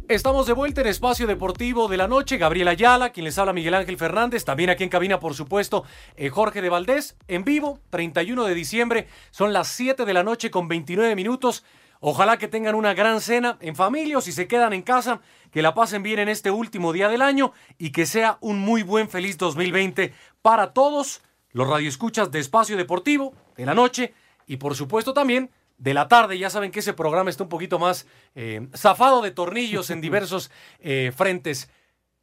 [0.08, 2.38] Estamos de vuelta en Espacio Deportivo de la Noche.
[2.38, 4.44] Gabriela Ayala, quien les habla Miguel Ángel Fernández.
[4.44, 5.82] También aquí en cabina, por supuesto,
[6.14, 7.16] eh, Jorge de Valdés.
[7.26, 9.08] En vivo, 31 de diciembre.
[9.32, 11.64] Son las 7 de la noche con 29 minutos.
[11.98, 15.60] Ojalá que tengan una gran cena en familia o si se quedan en casa, que
[15.60, 19.08] la pasen bien en este último día del año y que sea un muy buen
[19.08, 24.14] feliz 2020 para todos los radioescuchas de Espacio Deportivo de la Noche
[24.46, 26.38] y por supuesto también de la tarde.
[26.38, 30.50] Ya saben que ese programa está un poquito más eh, zafado de tornillos en diversos
[30.80, 31.70] eh, frentes.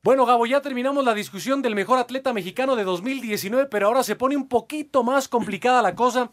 [0.04, 4.18] Bueno, Gabo, ya terminamos la discusión del mejor atleta mexicano de 2019, pero ahora se
[4.18, 6.32] pone un poquito más complicada la cosa.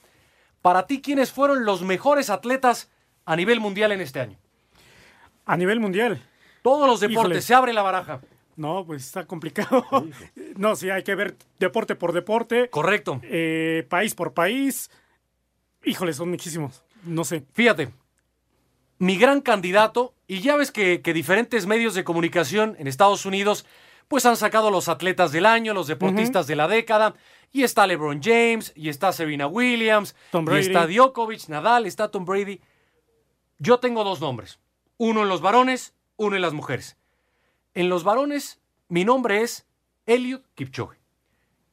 [0.61, 2.90] Para ti, ¿quiénes fueron los mejores atletas
[3.24, 4.38] a nivel mundial en este año?
[5.46, 6.20] A nivel mundial.
[6.62, 8.20] Todos los deportes, se abre la baraja.
[8.56, 9.87] No, pues está complicado.
[10.56, 12.68] no, sí, hay que ver deporte por deporte.
[12.68, 13.20] Correcto.
[13.22, 14.90] Eh, país por país.
[15.85, 16.85] Híjole, son muchísimos.
[17.04, 17.44] No sé.
[17.52, 17.92] Fíjate,
[18.98, 23.64] mi gran candidato, y ya ves que, diferentes medios de comunicación en Estados Unidos
[24.08, 27.14] pues han sacado los atletas del año, los deportistas de la década,
[27.52, 32.60] y está LeBron James, y está Serena Williams, y está Djokovic, Nadal, está Tom Brady.
[33.58, 34.58] Yo tengo dos nombres,
[34.98, 36.96] uno en los varones, uno en las mujeres.
[37.72, 39.68] En los varones, mi nombre es
[40.06, 40.98] Eliud Kipchoge,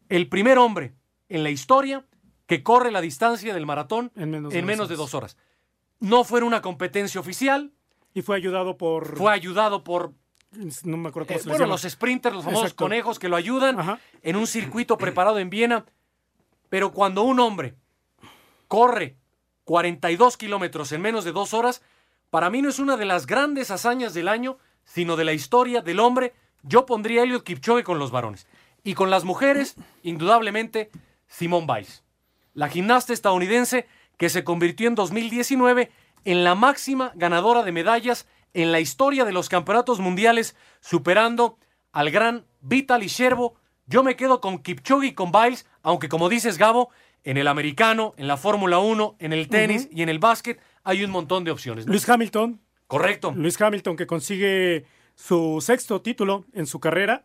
[0.07, 0.93] el primer hombre
[1.29, 2.05] en la historia
[2.47, 5.37] que corre la distancia del maratón en menos, de, dos horas.
[5.99, 7.71] No fue una competencia oficial.
[8.13, 9.17] Y fue ayudado por...
[9.17, 10.13] Fue ayudado por
[10.83, 11.73] no me acuerdo cómo Eh, se bueno, llama.
[11.73, 12.85] los sprinters, los famosos Exacto.
[12.85, 15.85] conejos que lo ayudan en un circuito preparado en Viena.
[16.69, 17.75] Pero cuando un hombre
[18.67, 19.17] corre
[19.65, 21.81] 42 kilómetros en menos de dos horas,
[22.29, 25.81] para mí no es una de las grandes hazañas del año, sino de la historia
[25.81, 26.33] del hombre.
[26.63, 28.47] Yo pondría a Eliud Kipchoge con los varones.
[28.83, 30.89] Y con las mujeres, indudablemente,
[31.27, 32.03] Simone Biles.
[32.57, 33.85] La gimnasta estadounidense
[34.17, 35.91] que se convirtió en 2019
[36.25, 41.59] en la máxima ganadora de medallas en la historia de los campeonatos mundiales, superando
[41.91, 43.59] al gran Vitaly Sherbo.
[43.85, 46.89] Yo me quedo con Kipchoge y con Biles, aunque como dices Gabo,
[47.23, 51.03] en el americano, en la Fórmula 1, en el tenis y en el básquet hay
[51.03, 51.85] un montón de opciones.
[51.85, 51.91] ¿no?
[51.91, 52.59] Luis Hamilton.
[52.87, 53.33] Correcto.
[53.35, 57.23] Luis Hamilton que consigue su sexto título en su carrera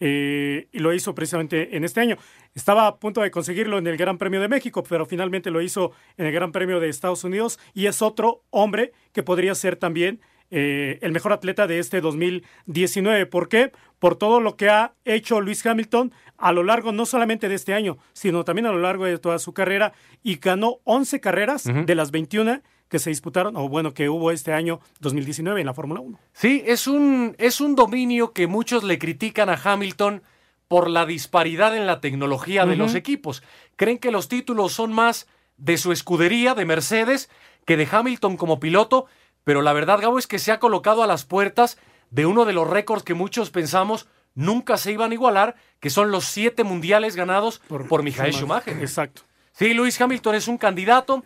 [0.00, 2.16] eh, y lo hizo precisamente en este año.
[2.54, 5.92] Estaba a punto de conseguirlo en el Gran Premio de México, pero finalmente lo hizo
[6.16, 10.20] en el Gran Premio de Estados Unidos y es otro hombre que podría ser también
[10.50, 13.26] eh, el mejor atleta de este 2019.
[13.26, 13.70] ¿Por qué?
[14.00, 17.74] Por todo lo que ha hecho Luis Hamilton a lo largo no solamente de este
[17.74, 21.94] año, sino también a lo largo de toda su carrera y ganó 11 carreras de
[21.94, 26.00] las 21 que se disputaron, o bueno, que hubo este año 2019 en la Fórmula
[26.00, 26.18] 1.
[26.32, 30.22] Sí, es un, es un dominio que muchos le critican a Hamilton
[30.68, 33.42] por la disparidad en la tecnología de los equipos.
[33.76, 35.26] Creen que los títulos son más
[35.56, 37.30] de su escudería, de Mercedes,
[37.64, 39.06] que de Hamilton como piloto,
[39.44, 41.78] pero la verdad, Gabo, es que se ha colocado a las puertas
[42.10, 46.10] de uno de los récords que muchos pensamos nunca se iban a igualar, que son
[46.10, 48.78] los siete mundiales ganados por, Michael Schumacher.
[48.80, 49.22] Exacto.
[49.52, 51.24] Sí, Luis Hamilton es un candidato.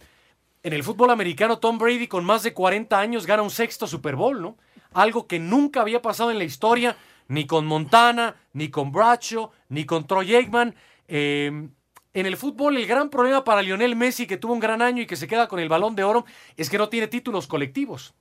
[0.65, 4.17] En el fútbol americano, Tom Brady, con más de 40 años, gana un sexto Super
[4.17, 4.57] Bowl, ¿no?
[4.95, 6.97] Algo que nunca había pasado en la historia,
[7.29, 10.75] ni con Montana, ni con Bradshaw, ni con Troy Aikman.
[11.07, 11.69] Eh,
[12.15, 15.07] en el fútbol, el gran problema para Lionel Messi, que tuvo un gran año y
[15.07, 16.25] que se queda con el balón de oro,
[16.57, 18.15] es que no tiene títulos colectivos.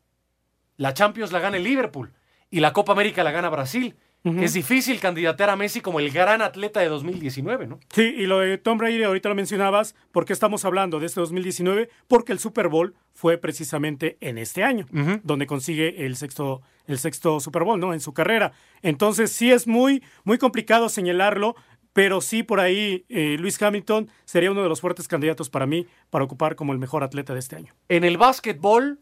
[0.76, 2.12] La Champions la gana el Liverpool
[2.52, 3.96] y la Copa América la gana Brasil.
[4.24, 7.80] Es difícil candidatear a Messi como el gran atleta de 2019, ¿no?
[7.90, 11.90] Sí, y lo de Tom Brady ahorita lo mencionabas, porque estamos hablando de este 2019,
[12.08, 14.86] porque el Super Bowl fue precisamente en este año,
[15.24, 17.94] donde consigue el sexto, el sexto Super Bowl, ¿no?
[17.94, 18.54] En su carrera.
[18.82, 21.56] Entonces sí es muy, muy complicado señalarlo,
[21.92, 25.86] pero sí por ahí eh, Luis Hamilton sería uno de los fuertes candidatos para mí
[26.10, 27.74] para ocupar como el mejor atleta de este año.
[27.90, 29.00] En el básquetbol,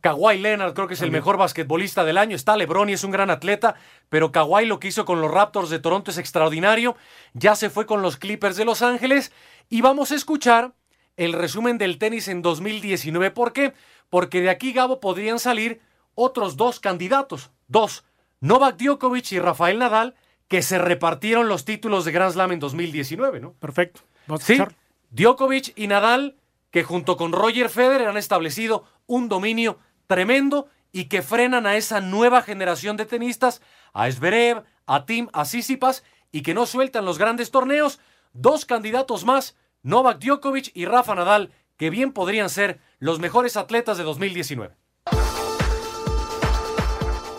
[0.00, 2.36] Kawhi Leonard creo que es el mejor basquetbolista del año.
[2.36, 3.74] Está LeBron y es un gran atleta,
[4.08, 6.96] pero Kawhi lo que hizo con los Raptors de Toronto es extraordinario.
[7.34, 9.32] Ya se fue con los Clippers de Los Ángeles
[9.68, 10.72] y vamos a escuchar
[11.16, 13.30] el resumen del tenis en 2019.
[13.30, 13.74] ¿Por qué?
[14.08, 15.80] Porque de aquí, Gabo, podrían salir
[16.14, 17.50] otros dos candidatos.
[17.68, 18.04] Dos,
[18.40, 20.14] Novak Djokovic y Rafael Nadal,
[20.48, 23.52] que se repartieron los títulos de Grand Slam en 2019, ¿no?
[23.52, 24.00] Perfecto.
[24.26, 24.58] Vamos Sí.
[25.10, 26.36] Djokovic y Nadal,
[26.70, 29.78] que junto con Roger Federer han establecido un dominio
[30.10, 35.44] tremendo y que frenan a esa nueva generación de tenistas, a Zverev, a Tim, a
[35.44, 38.00] Sissipas, y que no sueltan los grandes torneos.
[38.32, 43.98] Dos candidatos más, Novak Djokovic y Rafa Nadal, que bien podrían ser los mejores atletas
[43.98, 44.74] de 2019.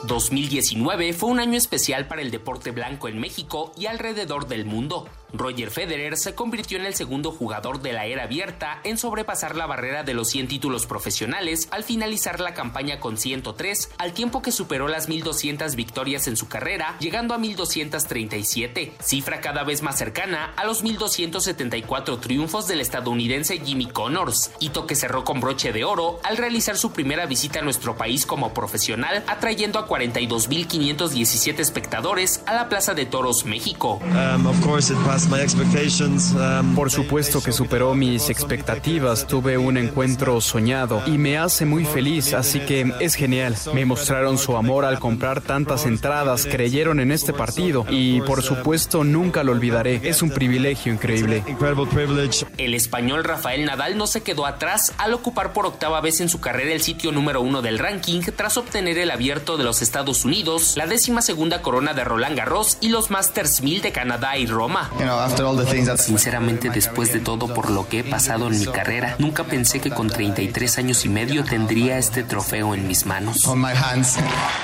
[0.08, 5.10] 2019 fue un año especial para el deporte blanco en México y alrededor del mundo.
[5.34, 9.66] Roger Federer se convirtió en el segundo jugador de la era abierta en sobrepasar la
[9.66, 14.52] barrera de los 100 títulos profesionales al finalizar la campaña con 103, al tiempo que
[14.52, 20.54] superó las 1200 victorias en su carrera, llegando a 1237, cifra cada vez más cercana
[20.56, 26.20] a los 1274 triunfos del estadounidense Jimmy Connors, hito que cerró con broche de oro
[26.24, 32.54] al realizar su primera visita a nuestro país como profesional, atrayendo a 42.517 espectadores a
[32.54, 34.00] la Plaza de Toros México.
[36.76, 42.34] Por supuesto que superó mis expectativas, tuve un encuentro soñado y me hace muy feliz,
[42.34, 43.56] así que es genial.
[43.74, 49.04] Me mostraron su amor al comprar tantas entradas, creyeron en este partido y por supuesto
[49.04, 50.02] nunca lo olvidaré.
[50.04, 51.44] Es un privilegio increíble.
[52.58, 56.40] El español Rafael Nadal no se quedó atrás al ocupar por octava vez en su
[56.40, 60.74] carrera el sitio número uno del ranking tras obtener el abierto de los Estados Unidos,
[60.78, 64.90] la décima segunda corona de Roland Garros y los Masters 1000 de Canadá y Roma.
[65.98, 69.90] Sinceramente, después de todo por lo que he pasado en mi carrera, nunca pensé que
[69.90, 73.44] con 33 años y medio tendría este trofeo en mis manos.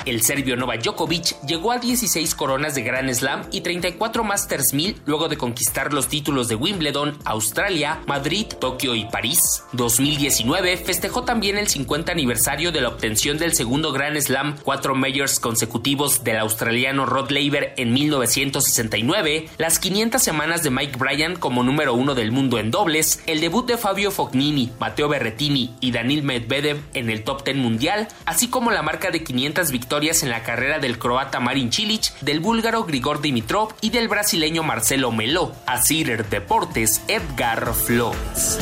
[0.06, 5.02] El serbio Novak Djokovic llegó a 16 coronas de Grand Slam y 34 Masters 1000
[5.04, 9.62] luego de conquistar los títulos de Wimbledon, Australia, Madrid, Tokio y París.
[9.72, 15.40] 2019 festejó también el 50 aniversario de la obtención del segundo Grand Slam, cuatro majors
[15.40, 21.94] consecutivos del australiano Rod Laver en 1969, las 500 semanas de Mike Bryan como número
[21.94, 26.80] uno del mundo en dobles, el debut de Fabio Fognini, Matteo Berrettini y Danil Medvedev
[26.94, 30.78] en el top 10 mundial, así como la marca de 500 victorias en la carrera
[30.78, 35.52] del croata Marin Cilic, del búlgaro Grigor Dimitrov y del brasileño Marcelo Melo.
[35.66, 35.82] A
[36.30, 38.58] Deportes, Edgar Flores.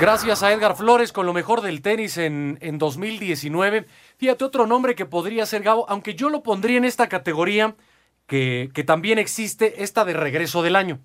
[0.00, 3.84] Gracias a Edgar Flores con lo mejor del tenis en, en 2019.
[4.16, 7.74] Fíjate, otro nombre que podría ser Gabo, aunque yo lo pondría en esta categoría
[8.26, 11.00] que, que también existe, esta de regreso del año.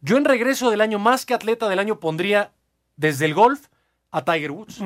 [0.00, 2.52] Yo en regreso del año, más que atleta del año, pondría
[2.96, 3.66] desde el golf
[4.12, 4.80] a Tiger Woods.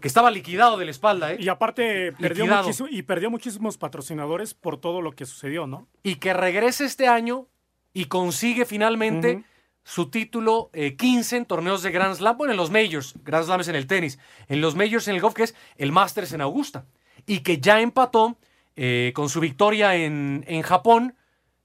[0.00, 1.36] Que estaba liquidado de la espalda, ¿eh?
[1.38, 5.86] Y aparte perdió, muchísimo, y perdió muchísimos patrocinadores por todo lo que sucedió, ¿no?
[6.02, 7.46] Y que regrese este año
[7.92, 9.44] y consigue finalmente
[9.84, 13.60] su título 15 eh, en torneos de Grand Slam, bueno, en los Majors, Grand Slam
[13.60, 14.18] es en el tenis,
[14.48, 16.86] en los Majors en el golf, que es el Masters en Augusta,
[17.26, 18.38] y que ya empató
[18.76, 21.16] eh, con su victoria en, en Japón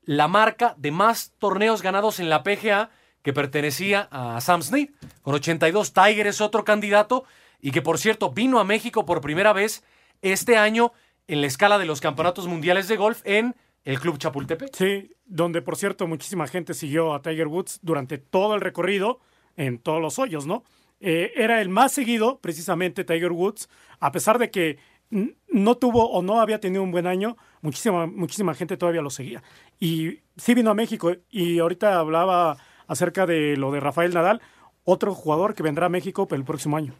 [0.03, 2.89] la marca de más torneos ganados en la PGA
[3.21, 4.89] que pertenecía a Sam Snead,
[5.21, 5.93] con 82.
[5.93, 7.25] Tiger es otro candidato
[7.61, 9.83] y que, por cierto, vino a México por primera vez
[10.21, 10.93] este año
[11.27, 14.75] en la escala de los campeonatos mundiales de golf en el Club Chapultepec.
[14.75, 19.19] Sí, donde por cierto muchísima gente siguió a Tiger Woods durante todo el recorrido
[19.55, 20.63] en todos los hoyos, ¿no?
[20.99, 24.77] Eh, era el más seguido, precisamente Tiger Woods, a pesar de que
[25.09, 29.41] no tuvo o no había tenido un buen año, muchísima, muchísima gente todavía lo seguía.
[29.79, 34.41] Y sí vino a México y ahorita hablaba acerca de lo de Rafael Nadal,
[34.83, 36.93] otro jugador que vendrá a México el próximo año.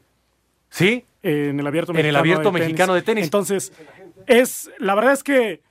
[0.69, 1.05] Sí.
[1.23, 3.23] en el abierto en el abierto mexicano de tenis.
[3.23, 3.73] Entonces,
[4.25, 5.61] es, la verdad es que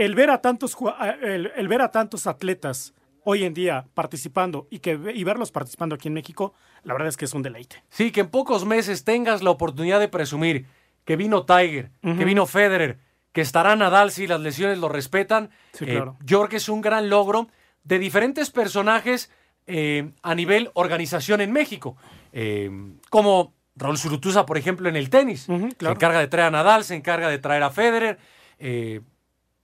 [0.00, 0.76] el ver a tantos,
[1.22, 6.08] el, ver a tantos atletas hoy en día participando y, que, y verlos participando aquí
[6.08, 7.84] en México, la verdad es que es un deleite.
[7.90, 10.66] Sí, que en pocos meses tengas la oportunidad de presumir
[11.04, 12.98] que vino Tiger, que vino Federer,
[13.32, 15.50] que estará Nadal si las lesiones lo respetan.
[15.74, 16.16] Sí, eh, claro.
[16.24, 17.48] York es un gran logro
[17.84, 19.30] de diferentes personajes
[19.66, 21.96] eh, a nivel organización en México,
[22.32, 22.70] eh,
[23.10, 25.42] como Raúl Surutusa, por ejemplo, en el tenis.
[25.42, 25.52] Se
[25.86, 28.18] encarga de traer a Nadal, se encarga de traer a Federer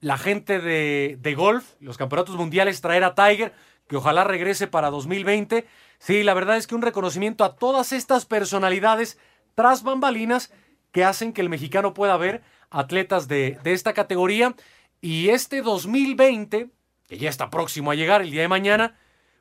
[0.07, 3.53] la gente de, golf, los campeonatos mundiales, traer a Tiger,
[3.89, 5.67] que ojalá regrese para 2020.
[5.99, 9.19] Sí, la verdad es que un reconocimiento a todas estas personalidades
[9.57, 10.53] tras bambalinas
[10.93, 14.55] que hacen que el mexicano pueda ver atletas de, de esta categoría.
[15.01, 16.71] Y este 2020,
[17.09, 18.97] que ya está próximo a llegar el día de mañana,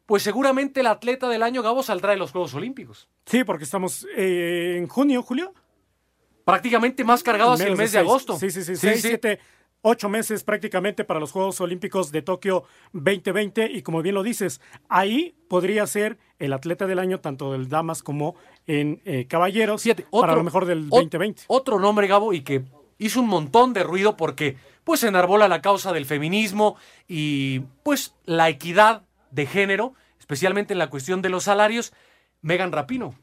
[0.07, 3.07] pues seguramente el atleta del año Gabo saldrá de los Juegos Olímpicos.
[3.27, 5.53] Sí, porque estamos eh, en junio, Julio.
[6.43, 8.39] Prácticamente más cargado hacia el mes de, agosto.
[8.39, 8.75] Sí, sí, sí.
[8.75, 9.19] sí, sí
[9.87, 14.59] ocho meses prácticamente para los Juegos Olímpicos de Tokio 2020 y como bien lo dices,
[14.89, 20.33] ahí podría ser el atleta del año tanto del damas como en eh, caballeros para
[20.33, 21.43] lo mejor del 2020.
[21.47, 22.63] Otro nombre, Gabo, y que
[22.97, 28.49] hizo un montón de ruido porque pues enarbola la causa del feminismo y pues la
[28.49, 31.93] equidad de género, especialmente en la cuestión de los salarios,
[32.41, 33.13] Megan Rapino,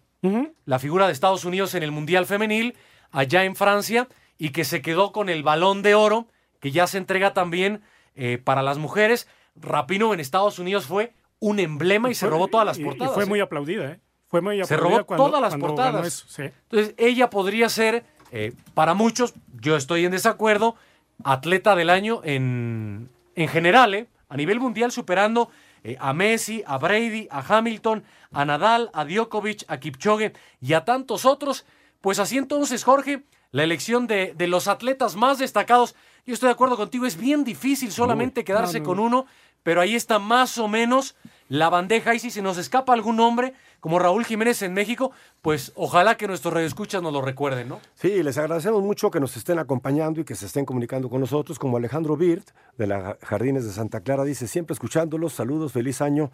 [0.65, 2.77] la figura de Estados Unidos en el Mundial Femenil,
[3.11, 4.07] allá en Francia,
[4.39, 6.29] y que se quedó con el balón de oro
[6.63, 7.83] que ya se entrega también
[8.15, 9.27] eh, para las mujeres.
[9.57, 13.13] Rapino en Estados Unidos fue un emblema y, se robó todas las portadas.
[13.13, 14.01] Y fue muy aplaudida, ¿eh?
[14.29, 14.67] Fue muy aplaudida.
[14.69, 16.39] Se robó todas las portadas.
[16.39, 20.77] Entonces, ella podría ser, eh, para muchos, yo estoy en desacuerdo,
[21.25, 24.07] atleta del año en, en general, ¿eh?
[24.29, 25.51] a nivel mundial, superando
[25.99, 31.25] a Messi, a Brady, a Hamilton, a Nadal, a Djokovic, a Kipchoge y a tantos
[31.25, 31.67] otros.
[32.01, 36.53] Pues así entonces, Jorge, la elección de, de los atletas más destacados yo estoy de
[36.53, 39.27] acuerdo contigo, es bien difícil solamente quedarse con uno,
[39.63, 41.17] pero ahí está más o menos
[41.49, 45.11] la bandeja y si se nos escapa algún nombre, como Raúl Jiménez en México,
[45.43, 47.81] pues ojalá que nuestros radioescuchas nos lo recuerden, ¿no?
[47.95, 51.59] Sí, les agradecemos mucho que nos estén acompañando y que se estén comunicando con nosotros,
[51.59, 56.31] como Alejandro Birt, de la Jardines de Santa Clara, dice, siempre escuchándolos, saludos, feliz año,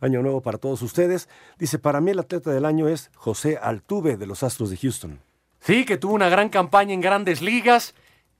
[0.00, 1.28] año nuevo para todos ustedes.
[1.58, 5.20] Dice, para mí el atleta del año es José Altuve, de los Astros de Houston.
[5.60, 7.94] Sí, que tuvo una gran campaña en grandes ligas,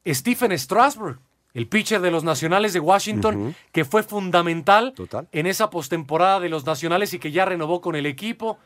[0.07, 1.21] Stephen Strasburg,
[1.53, 4.95] el pitcher de los Nacionales de Washington, que fue fundamental
[5.33, 8.59] en esa postemporada de los Nacionales y que ya renovó con el equipo.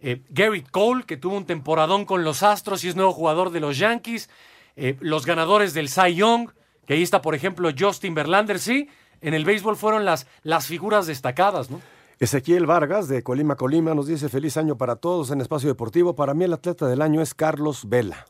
[0.00, 3.60] Eh, Gary Cole, que tuvo un temporadón con los Astros y es nuevo jugador de
[3.60, 4.30] los Yankees.
[4.76, 6.50] Eh, los ganadores del Cy Young,
[6.86, 8.88] que ahí está, por ejemplo, Justin Verlander, sí.
[9.20, 11.80] En el béisbol fueron las, las figuras destacadas, ¿no?
[12.20, 16.14] Ezequiel Vargas, de Colima, Colima, nos dice feliz año para todos en Espacio Deportivo.
[16.14, 18.26] Para mí el atleta del año es Carlos Vela.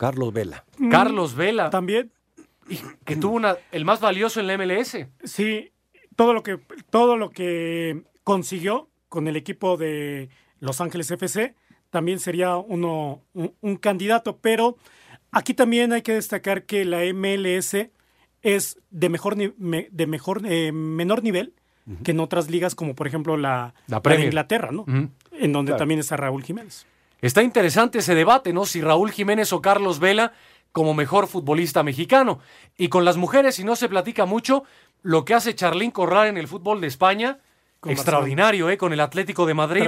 [0.00, 0.64] Carlos Vela.
[0.78, 0.88] Mm.
[0.88, 1.68] Carlos Vela.
[1.68, 2.10] También.
[3.04, 4.96] que tuvo una, el más valioso en la MLS.
[5.24, 5.72] Sí,
[6.16, 11.54] todo lo que, todo lo que consiguió con el equipo de Los Ángeles FC
[11.90, 14.78] también sería uno, un, candidato, pero
[15.32, 17.76] aquí también hay que destacar que la MLS
[18.40, 21.52] es de mejor, de mejor eh, menor nivel
[22.04, 24.86] que en otras ligas como por ejemplo la, la, de Inglaterra, ¿no?
[25.32, 26.86] En donde también está Raúl Jiménez.
[27.20, 28.64] Está interesante ese debate, ¿no?
[28.66, 30.32] Si Raúl Jiménez o Carlos Vela
[30.72, 32.38] como mejor futbolista mexicano.
[32.76, 34.64] Y con las mujeres, si no se platica mucho,
[35.02, 37.38] lo que hace Charlín Corral en el fútbol de España,
[37.84, 38.76] extraordinario, ¿eh?
[38.76, 39.84] Con el Atlético de Madrid.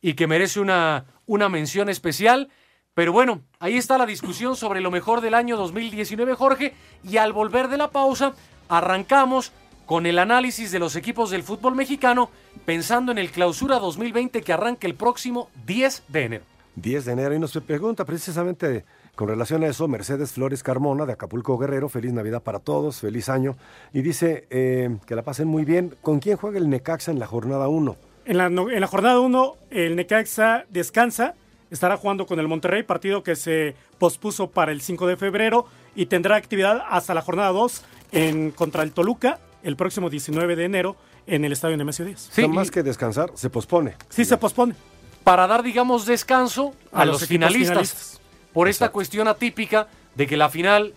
[0.00, 2.48] Y que merece una, una mención especial.
[2.94, 6.74] Pero bueno, ahí está la discusión sobre lo mejor del año 2019, Jorge.
[7.04, 8.34] Y al volver de la pausa,
[8.68, 9.52] arrancamos
[9.86, 12.30] con el análisis de los equipos del fútbol mexicano,
[12.64, 16.44] pensando en el clausura 2020 que arranca el próximo 10 de enero.
[16.76, 18.84] 10 de enero, y nos pregunta precisamente
[19.14, 23.28] con relación a eso, Mercedes Flores Carmona de Acapulco Guerrero, feliz Navidad para todos, feliz
[23.28, 23.56] año.
[23.92, 25.96] Y dice eh, que la pasen muy bien.
[26.02, 27.96] ¿Con quién juega el Necaxa en la jornada 1?
[28.26, 31.34] En la, en la jornada 1, el Necaxa descansa,
[31.70, 36.06] estará jugando con el Monterrey, partido que se pospuso para el 5 de febrero y
[36.06, 40.96] tendrá actividad hasta la jornada 2 en, contra el Toluca el próximo 19 de enero
[41.28, 42.30] en el estadio Nemesio 10.
[42.32, 43.94] Sí, más que descansar, se pospone.
[44.08, 44.74] Sí, se pospone.
[45.22, 48.18] Para dar, digamos, descanso a, los, finalistas
[48.52, 50.94] por esta cuestión atípica de que la final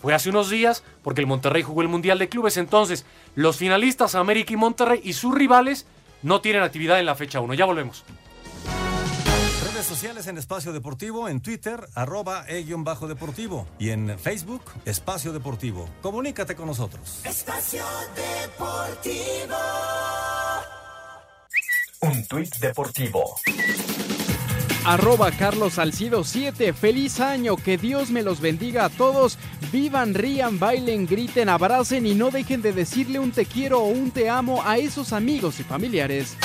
[0.00, 2.56] fue hace unos días, porque el Monterrey jugó el Mundial de Clubes.
[2.56, 3.04] Entonces,
[3.34, 5.86] los finalistas América y Monterrey y sus rivales
[6.22, 7.54] no tienen actividad en la fecha 1.
[7.54, 8.04] Ya volvemos.
[9.82, 15.88] Redes sociales en Espacio Deportivo, en Twitter, arroba e-deportivo y en Facebook, Espacio Deportivo.
[16.00, 17.20] Comunícate con nosotros.
[17.24, 17.82] Espacio
[18.14, 19.56] Deportivo.
[22.02, 23.34] Un tuit deportivo
[24.84, 26.72] arroba Carlos Salcido 7.
[26.72, 29.38] Feliz año, que Dios me los bendiga a todos.
[29.72, 34.10] Vivan, rían, bailen, griten, abracen y no dejen de decirle un te quiero o un
[34.10, 36.36] te amo a esos amigos y familiares.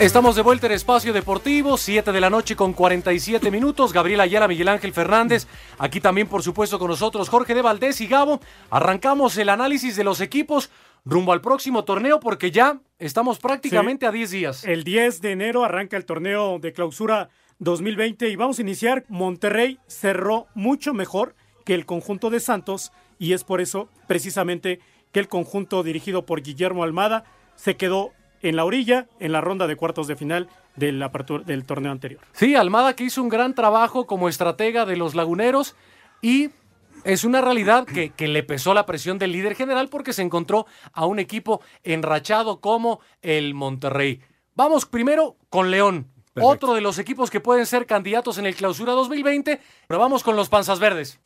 [0.00, 3.92] Estamos de vuelta en Espacio Deportivo, 7 de la noche con 47 minutos.
[3.92, 5.46] Gabriel Ayala, Miguel Ángel Fernández,
[5.76, 8.40] aquí también por supuesto con nosotros Jorge de Valdés y Gabo.
[8.70, 10.70] Arrancamos el análisis de los equipos
[11.04, 14.64] rumbo al próximo torneo porque ya estamos prácticamente a 10 días.
[14.64, 17.28] El 10 de enero arranca el torneo de clausura
[17.58, 19.04] 2020 y vamos a iniciar.
[19.10, 21.34] Monterrey cerró mucho mejor
[21.66, 24.80] que el conjunto de Santos y es por eso precisamente
[25.12, 27.24] que el conjunto dirigido por Guillermo Almada
[27.54, 31.04] se quedó en la orilla en la ronda de cuartos de final del,
[31.44, 32.20] del torneo anterior.
[32.32, 35.76] Sí, Almada que hizo un gran trabajo como estratega de los laguneros
[36.22, 36.50] y
[37.04, 40.66] es una realidad que, que, le pesó la presión del líder general porque se encontró
[40.92, 44.20] a un equipo enrachado como el Monterrey.
[44.54, 46.10] Vamos primero con León,
[46.40, 50.36] otro de los equipos que pueden ser candidatos en el clausura 2020, pero vamos con
[50.36, 51.18] los panzas verdes.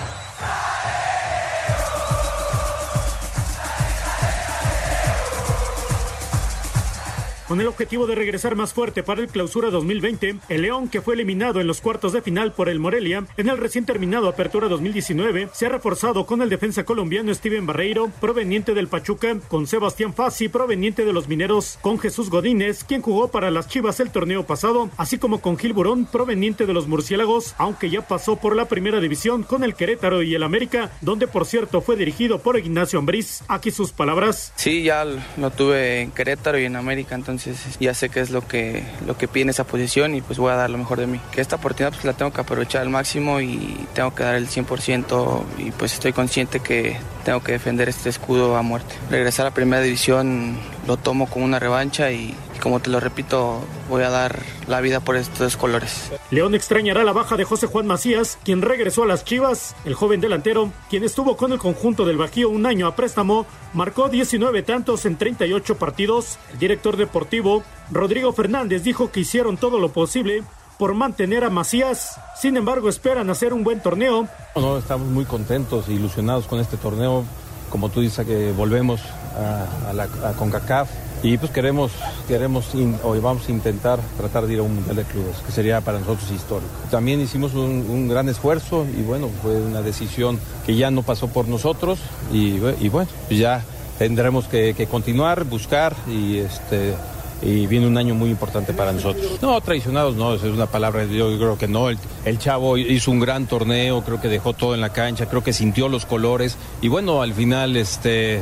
[7.46, 11.12] Con el objetivo de regresar más fuerte para el clausura 2020, el León, que fue
[11.12, 15.50] eliminado en los cuartos de final por el Morelia en el recién terminado Apertura 2019,
[15.52, 20.48] se ha reforzado con el defensa colombiano Steven Barreiro, proveniente del Pachuca, con Sebastián Fassi,
[20.48, 24.88] proveniente de los Mineros, con Jesús Godínez, quien jugó para las Chivas el torneo pasado,
[24.96, 29.00] así como con Gil Burón, proveniente de los Murciélagos, aunque ya pasó por la primera
[29.00, 33.42] división con el Querétaro y el América, donde por cierto fue dirigido por Ignacio Ambriz.
[33.48, 34.54] Aquí sus palabras.
[34.56, 38.30] Sí, ya lo tuve en Querétaro y en América, entonces entonces ya sé qué es
[38.30, 41.06] lo que, lo que pide esa posición y pues voy a dar lo mejor de
[41.06, 41.20] mí.
[41.32, 44.48] Que esta oportunidad pues la tengo que aprovechar al máximo y tengo que dar el
[44.48, 48.94] 100% y pues estoy consciente que tengo que defender este escudo a muerte.
[49.10, 53.60] Regresar a primera división lo tomo como una revancha y, como te lo repito,
[53.90, 56.10] voy a dar la vida por estos colores.
[56.30, 59.76] León extrañará la baja de José Juan Macías, quien regresó a las Chivas.
[59.84, 63.44] El joven delantero, quien estuvo con el conjunto del Bajío un año a préstamo,
[63.74, 66.38] marcó 19 tantos en 38 partidos.
[66.54, 70.42] El director deportivo, Rodrigo Fernández, dijo que hicieron todo lo posible
[70.78, 72.18] por mantener a Macías.
[72.34, 74.26] Sin embargo, esperan hacer un buen torneo.
[74.56, 77.24] No, estamos muy contentos e ilusionados con este torneo.
[77.68, 79.02] Como tú dices, que volvemos
[79.36, 80.06] a, la,
[80.38, 80.88] CONCACAF
[81.24, 81.90] y pues queremos,
[82.28, 85.80] queremos hoy vamos a intentar tratar de ir a un Mundial de Clubes, que sería
[85.80, 86.70] para nosotros histórico.
[86.90, 91.48] También hicimos un, gran esfuerzo y bueno, fue una decisión que ya no pasó por
[91.48, 91.98] nosotros
[92.30, 92.58] y,
[92.90, 93.64] bueno, pues ya
[93.98, 96.94] tendremos que continuar, buscar y este
[97.42, 99.38] y viene un año muy importante para nosotros.
[99.42, 101.88] No, traicionados no, esa es una palabra, yo creo que no.
[101.90, 101.98] El,
[102.38, 105.88] chavo hizo un gran torneo, creo que dejó todo en la cancha, creo que sintió
[105.88, 108.40] los colores y bueno, al final este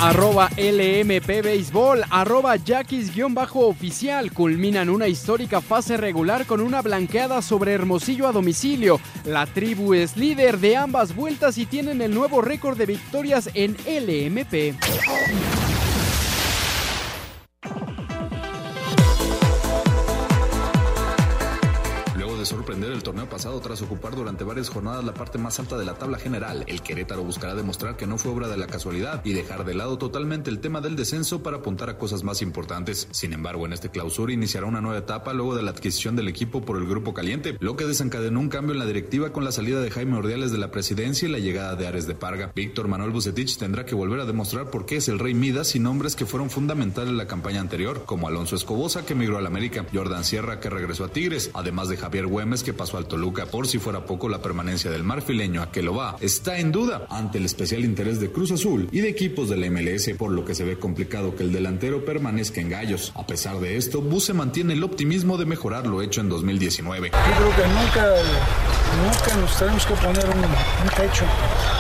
[0.01, 8.27] Arroba LMP Béisbol, arroba Yaquis-oficial culminan una histórica fase regular con una blanqueada sobre Hermosillo
[8.27, 9.01] a domicilio.
[9.25, 13.77] La tribu es líder de ambas vueltas y tienen el nuevo récord de victorias en
[13.87, 14.75] LMP.
[22.65, 25.99] Sorprender el torneo pasado tras ocupar durante varias jornadas la parte más alta de la
[25.99, 29.67] tabla general, el Querétaro buscará demostrar que no fue obra de la casualidad y dejar
[29.67, 33.07] de lado totalmente el tema del descenso para apuntar a cosas más importantes.
[33.11, 36.63] Sin embargo, en este clausura iniciará una nueva etapa luego de la adquisición del equipo
[36.63, 39.83] por el Grupo Caliente, lo que desencadenó un cambio en la directiva con la salida
[39.83, 42.51] de Jaime Ordiales de la presidencia y la llegada de Ares de Parga.
[42.55, 45.81] Víctor Manuel Bucetich tendrá que volver a demostrar por qué es el Rey Midas y
[45.81, 49.85] nombres que fueron fundamentales en la campaña anterior, como Alonso Escobosa que migró al América,
[49.93, 53.47] Jordan Sierra que regresó a Tigres, además de Javier Güemes que pasó al Toluca.
[53.47, 57.07] Por si fuera poco, la permanencia del marfileño a que lo va está en duda
[57.11, 60.45] ante el especial interés de Cruz Azul y de equipos de la MLS, por lo
[60.45, 63.13] que se ve complicado que el delantero permanezca en gallos.
[63.17, 67.11] A pesar de esto, Buse mantiene el optimismo de mejorar lo hecho en 2019.
[67.11, 68.15] Yo creo que nunca,
[69.03, 71.25] nunca nos tenemos que poner un, un techo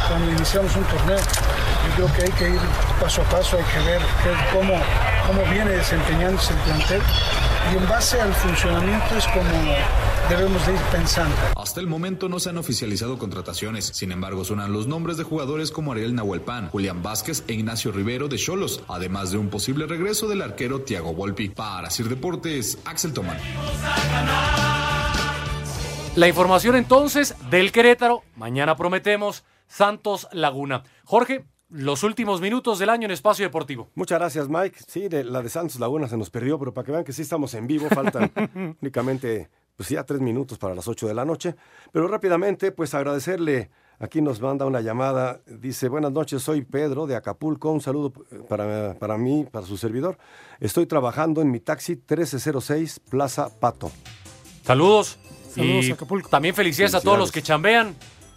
[0.09, 1.18] cuando iniciamos un torneo.
[1.18, 2.61] Yo creo que hay que ir
[3.01, 4.01] paso a paso, hay que ver
[4.53, 4.75] cómo,
[5.27, 7.03] cómo viene desempeñándose el plantel
[7.72, 9.75] y en base al funcionamiento es como
[10.29, 11.35] debemos de ir pensando.
[11.57, 15.70] Hasta el momento no se han oficializado contrataciones, sin embargo suenan los nombres de jugadores
[15.70, 20.29] como Ariel Nahuelpan, Julián Vázquez e Ignacio Rivero de Cholos, además de un posible regreso
[20.29, 21.49] del arquero Tiago Volpi.
[21.51, 23.39] Para Sir Deportes, Axel Tomán.
[26.16, 28.22] La información entonces del Querétaro.
[28.37, 30.85] Mañana prometemos Santos Laguna.
[31.05, 33.91] Jorge, los últimos minutos del año en Espacio Deportivo.
[33.97, 34.79] Muchas gracias, Mike.
[34.87, 37.22] Sí, de- la de Santos Laguna se nos perdió, pero para que vean que sí
[37.22, 38.31] estamos en vivo, faltan
[38.81, 41.55] únicamente pues ya tres minutos para las ocho de la noche.
[41.93, 47.16] Pero rápidamente, pues agradecerle, aquí nos manda una llamada, dice, buenas noches, soy Pedro de
[47.16, 50.18] Acapulco, un saludo eh, para, para mí, para su servidor.
[50.61, 53.91] Estoy trabajando en mi taxi 1306 Plaza Pato.
[54.64, 55.18] Saludos.
[55.55, 56.29] Saludos y Acapulco.
[56.29, 57.95] También felicidades, a todos los que chambean.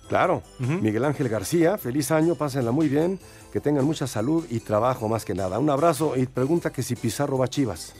[0.08, 3.20] Claro, Miguel Ángel García, feliz año, pásenla muy bien,
[3.52, 5.60] que tengan mucha salud y trabajo más que nada.
[5.60, 7.94] Un abrazo y pregunta que si Pizarro va a Chivas.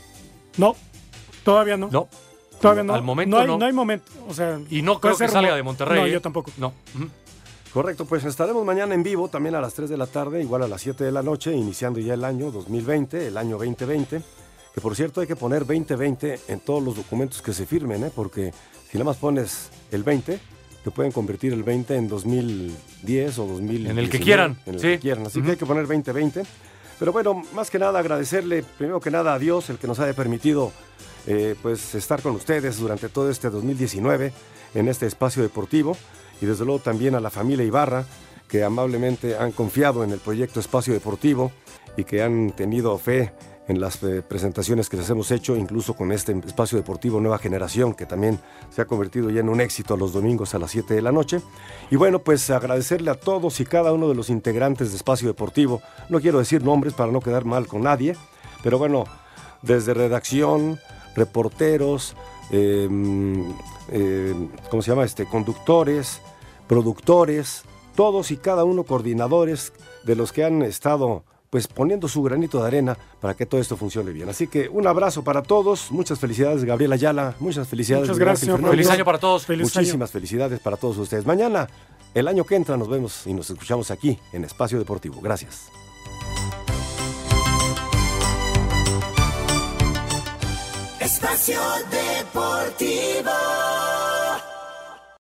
[0.56, 0.76] No,
[1.44, 1.90] todavía no.
[1.92, 2.08] No.
[2.62, 2.94] Todavía no.
[2.94, 3.42] Al momento no.
[3.42, 3.58] Hay, no.
[3.58, 4.12] no hay momento.
[4.28, 6.00] O sea, Y no creo que salga de Monterrey.
[6.00, 6.12] No, ¿eh?
[6.12, 6.52] yo tampoco.
[6.58, 6.74] No.
[7.74, 10.68] Correcto, pues estaremos mañana en vivo, también a las 3 de la tarde, igual a
[10.68, 14.22] las 7 de la noche, iniciando ya el año 2020, el año 2020,
[14.74, 18.12] que por cierto hay que poner 2020 en todos los documentos que se firmen, ¿eh?
[18.16, 18.52] porque
[18.90, 20.40] si nada más pones el 20,
[20.84, 23.88] te pueden convertir el 20 en 2010 o 2000.
[23.88, 24.88] En el que quieran, En el sí.
[24.88, 26.44] que quieran, así que hay que poner 2020.
[27.00, 30.14] Pero bueno, más que nada agradecerle, primero que nada a Dios, el que nos haya
[30.14, 30.72] permitido
[31.28, 34.32] eh, pues estar con ustedes durante todo este 2019
[34.74, 35.96] en este espacio deportivo
[36.42, 38.06] y desde luego también a la familia Ibarra
[38.48, 41.52] que amablemente han confiado en el proyecto Espacio Deportivo
[41.98, 43.34] y que han tenido fe
[43.68, 47.94] en las eh, presentaciones que les hemos hecho, incluso con este espacio deportivo Nueva Generación,
[47.94, 48.40] que también
[48.70, 51.42] se ha convertido ya en un éxito los domingos a las 7 de la noche.
[51.92, 55.82] Y bueno, pues agradecerle a todos y cada uno de los integrantes de Espacio Deportivo.
[56.10, 58.16] No quiero decir nombres para no quedar mal con nadie,
[58.64, 59.04] pero bueno,
[59.62, 60.80] desde redacción,
[61.16, 62.16] reporteros,
[62.52, 62.88] eh,
[63.90, 65.04] eh, ¿cómo se llama?
[65.04, 66.22] Este, conductores,
[66.68, 67.64] productores,
[67.96, 69.74] todos y cada uno coordinadores
[70.06, 73.78] de los que han estado pues poniendo su granito de arena para que todo esto
[73.78, 74.30] funcione bien.
[74.30, 78.08] Así que un abrazo para todos, muchas felicidades Gabriela Ayala, muchas felicidades.
[78.08, 78.60] Muchas gracias.
[78.60, 79.48] Feliz año para todos.
[79.48, 81.26] Muchísimas felicidades para todos ustedes.
[81.26, 81.68] Mañana,
[82.14, 85.22] el año que entra, nos vemos y nos escuchamos aquí en Espacio Deportivo.
[85.22, 85.70] Gracias.
[91.00, 93.32] Espacio Deportivo.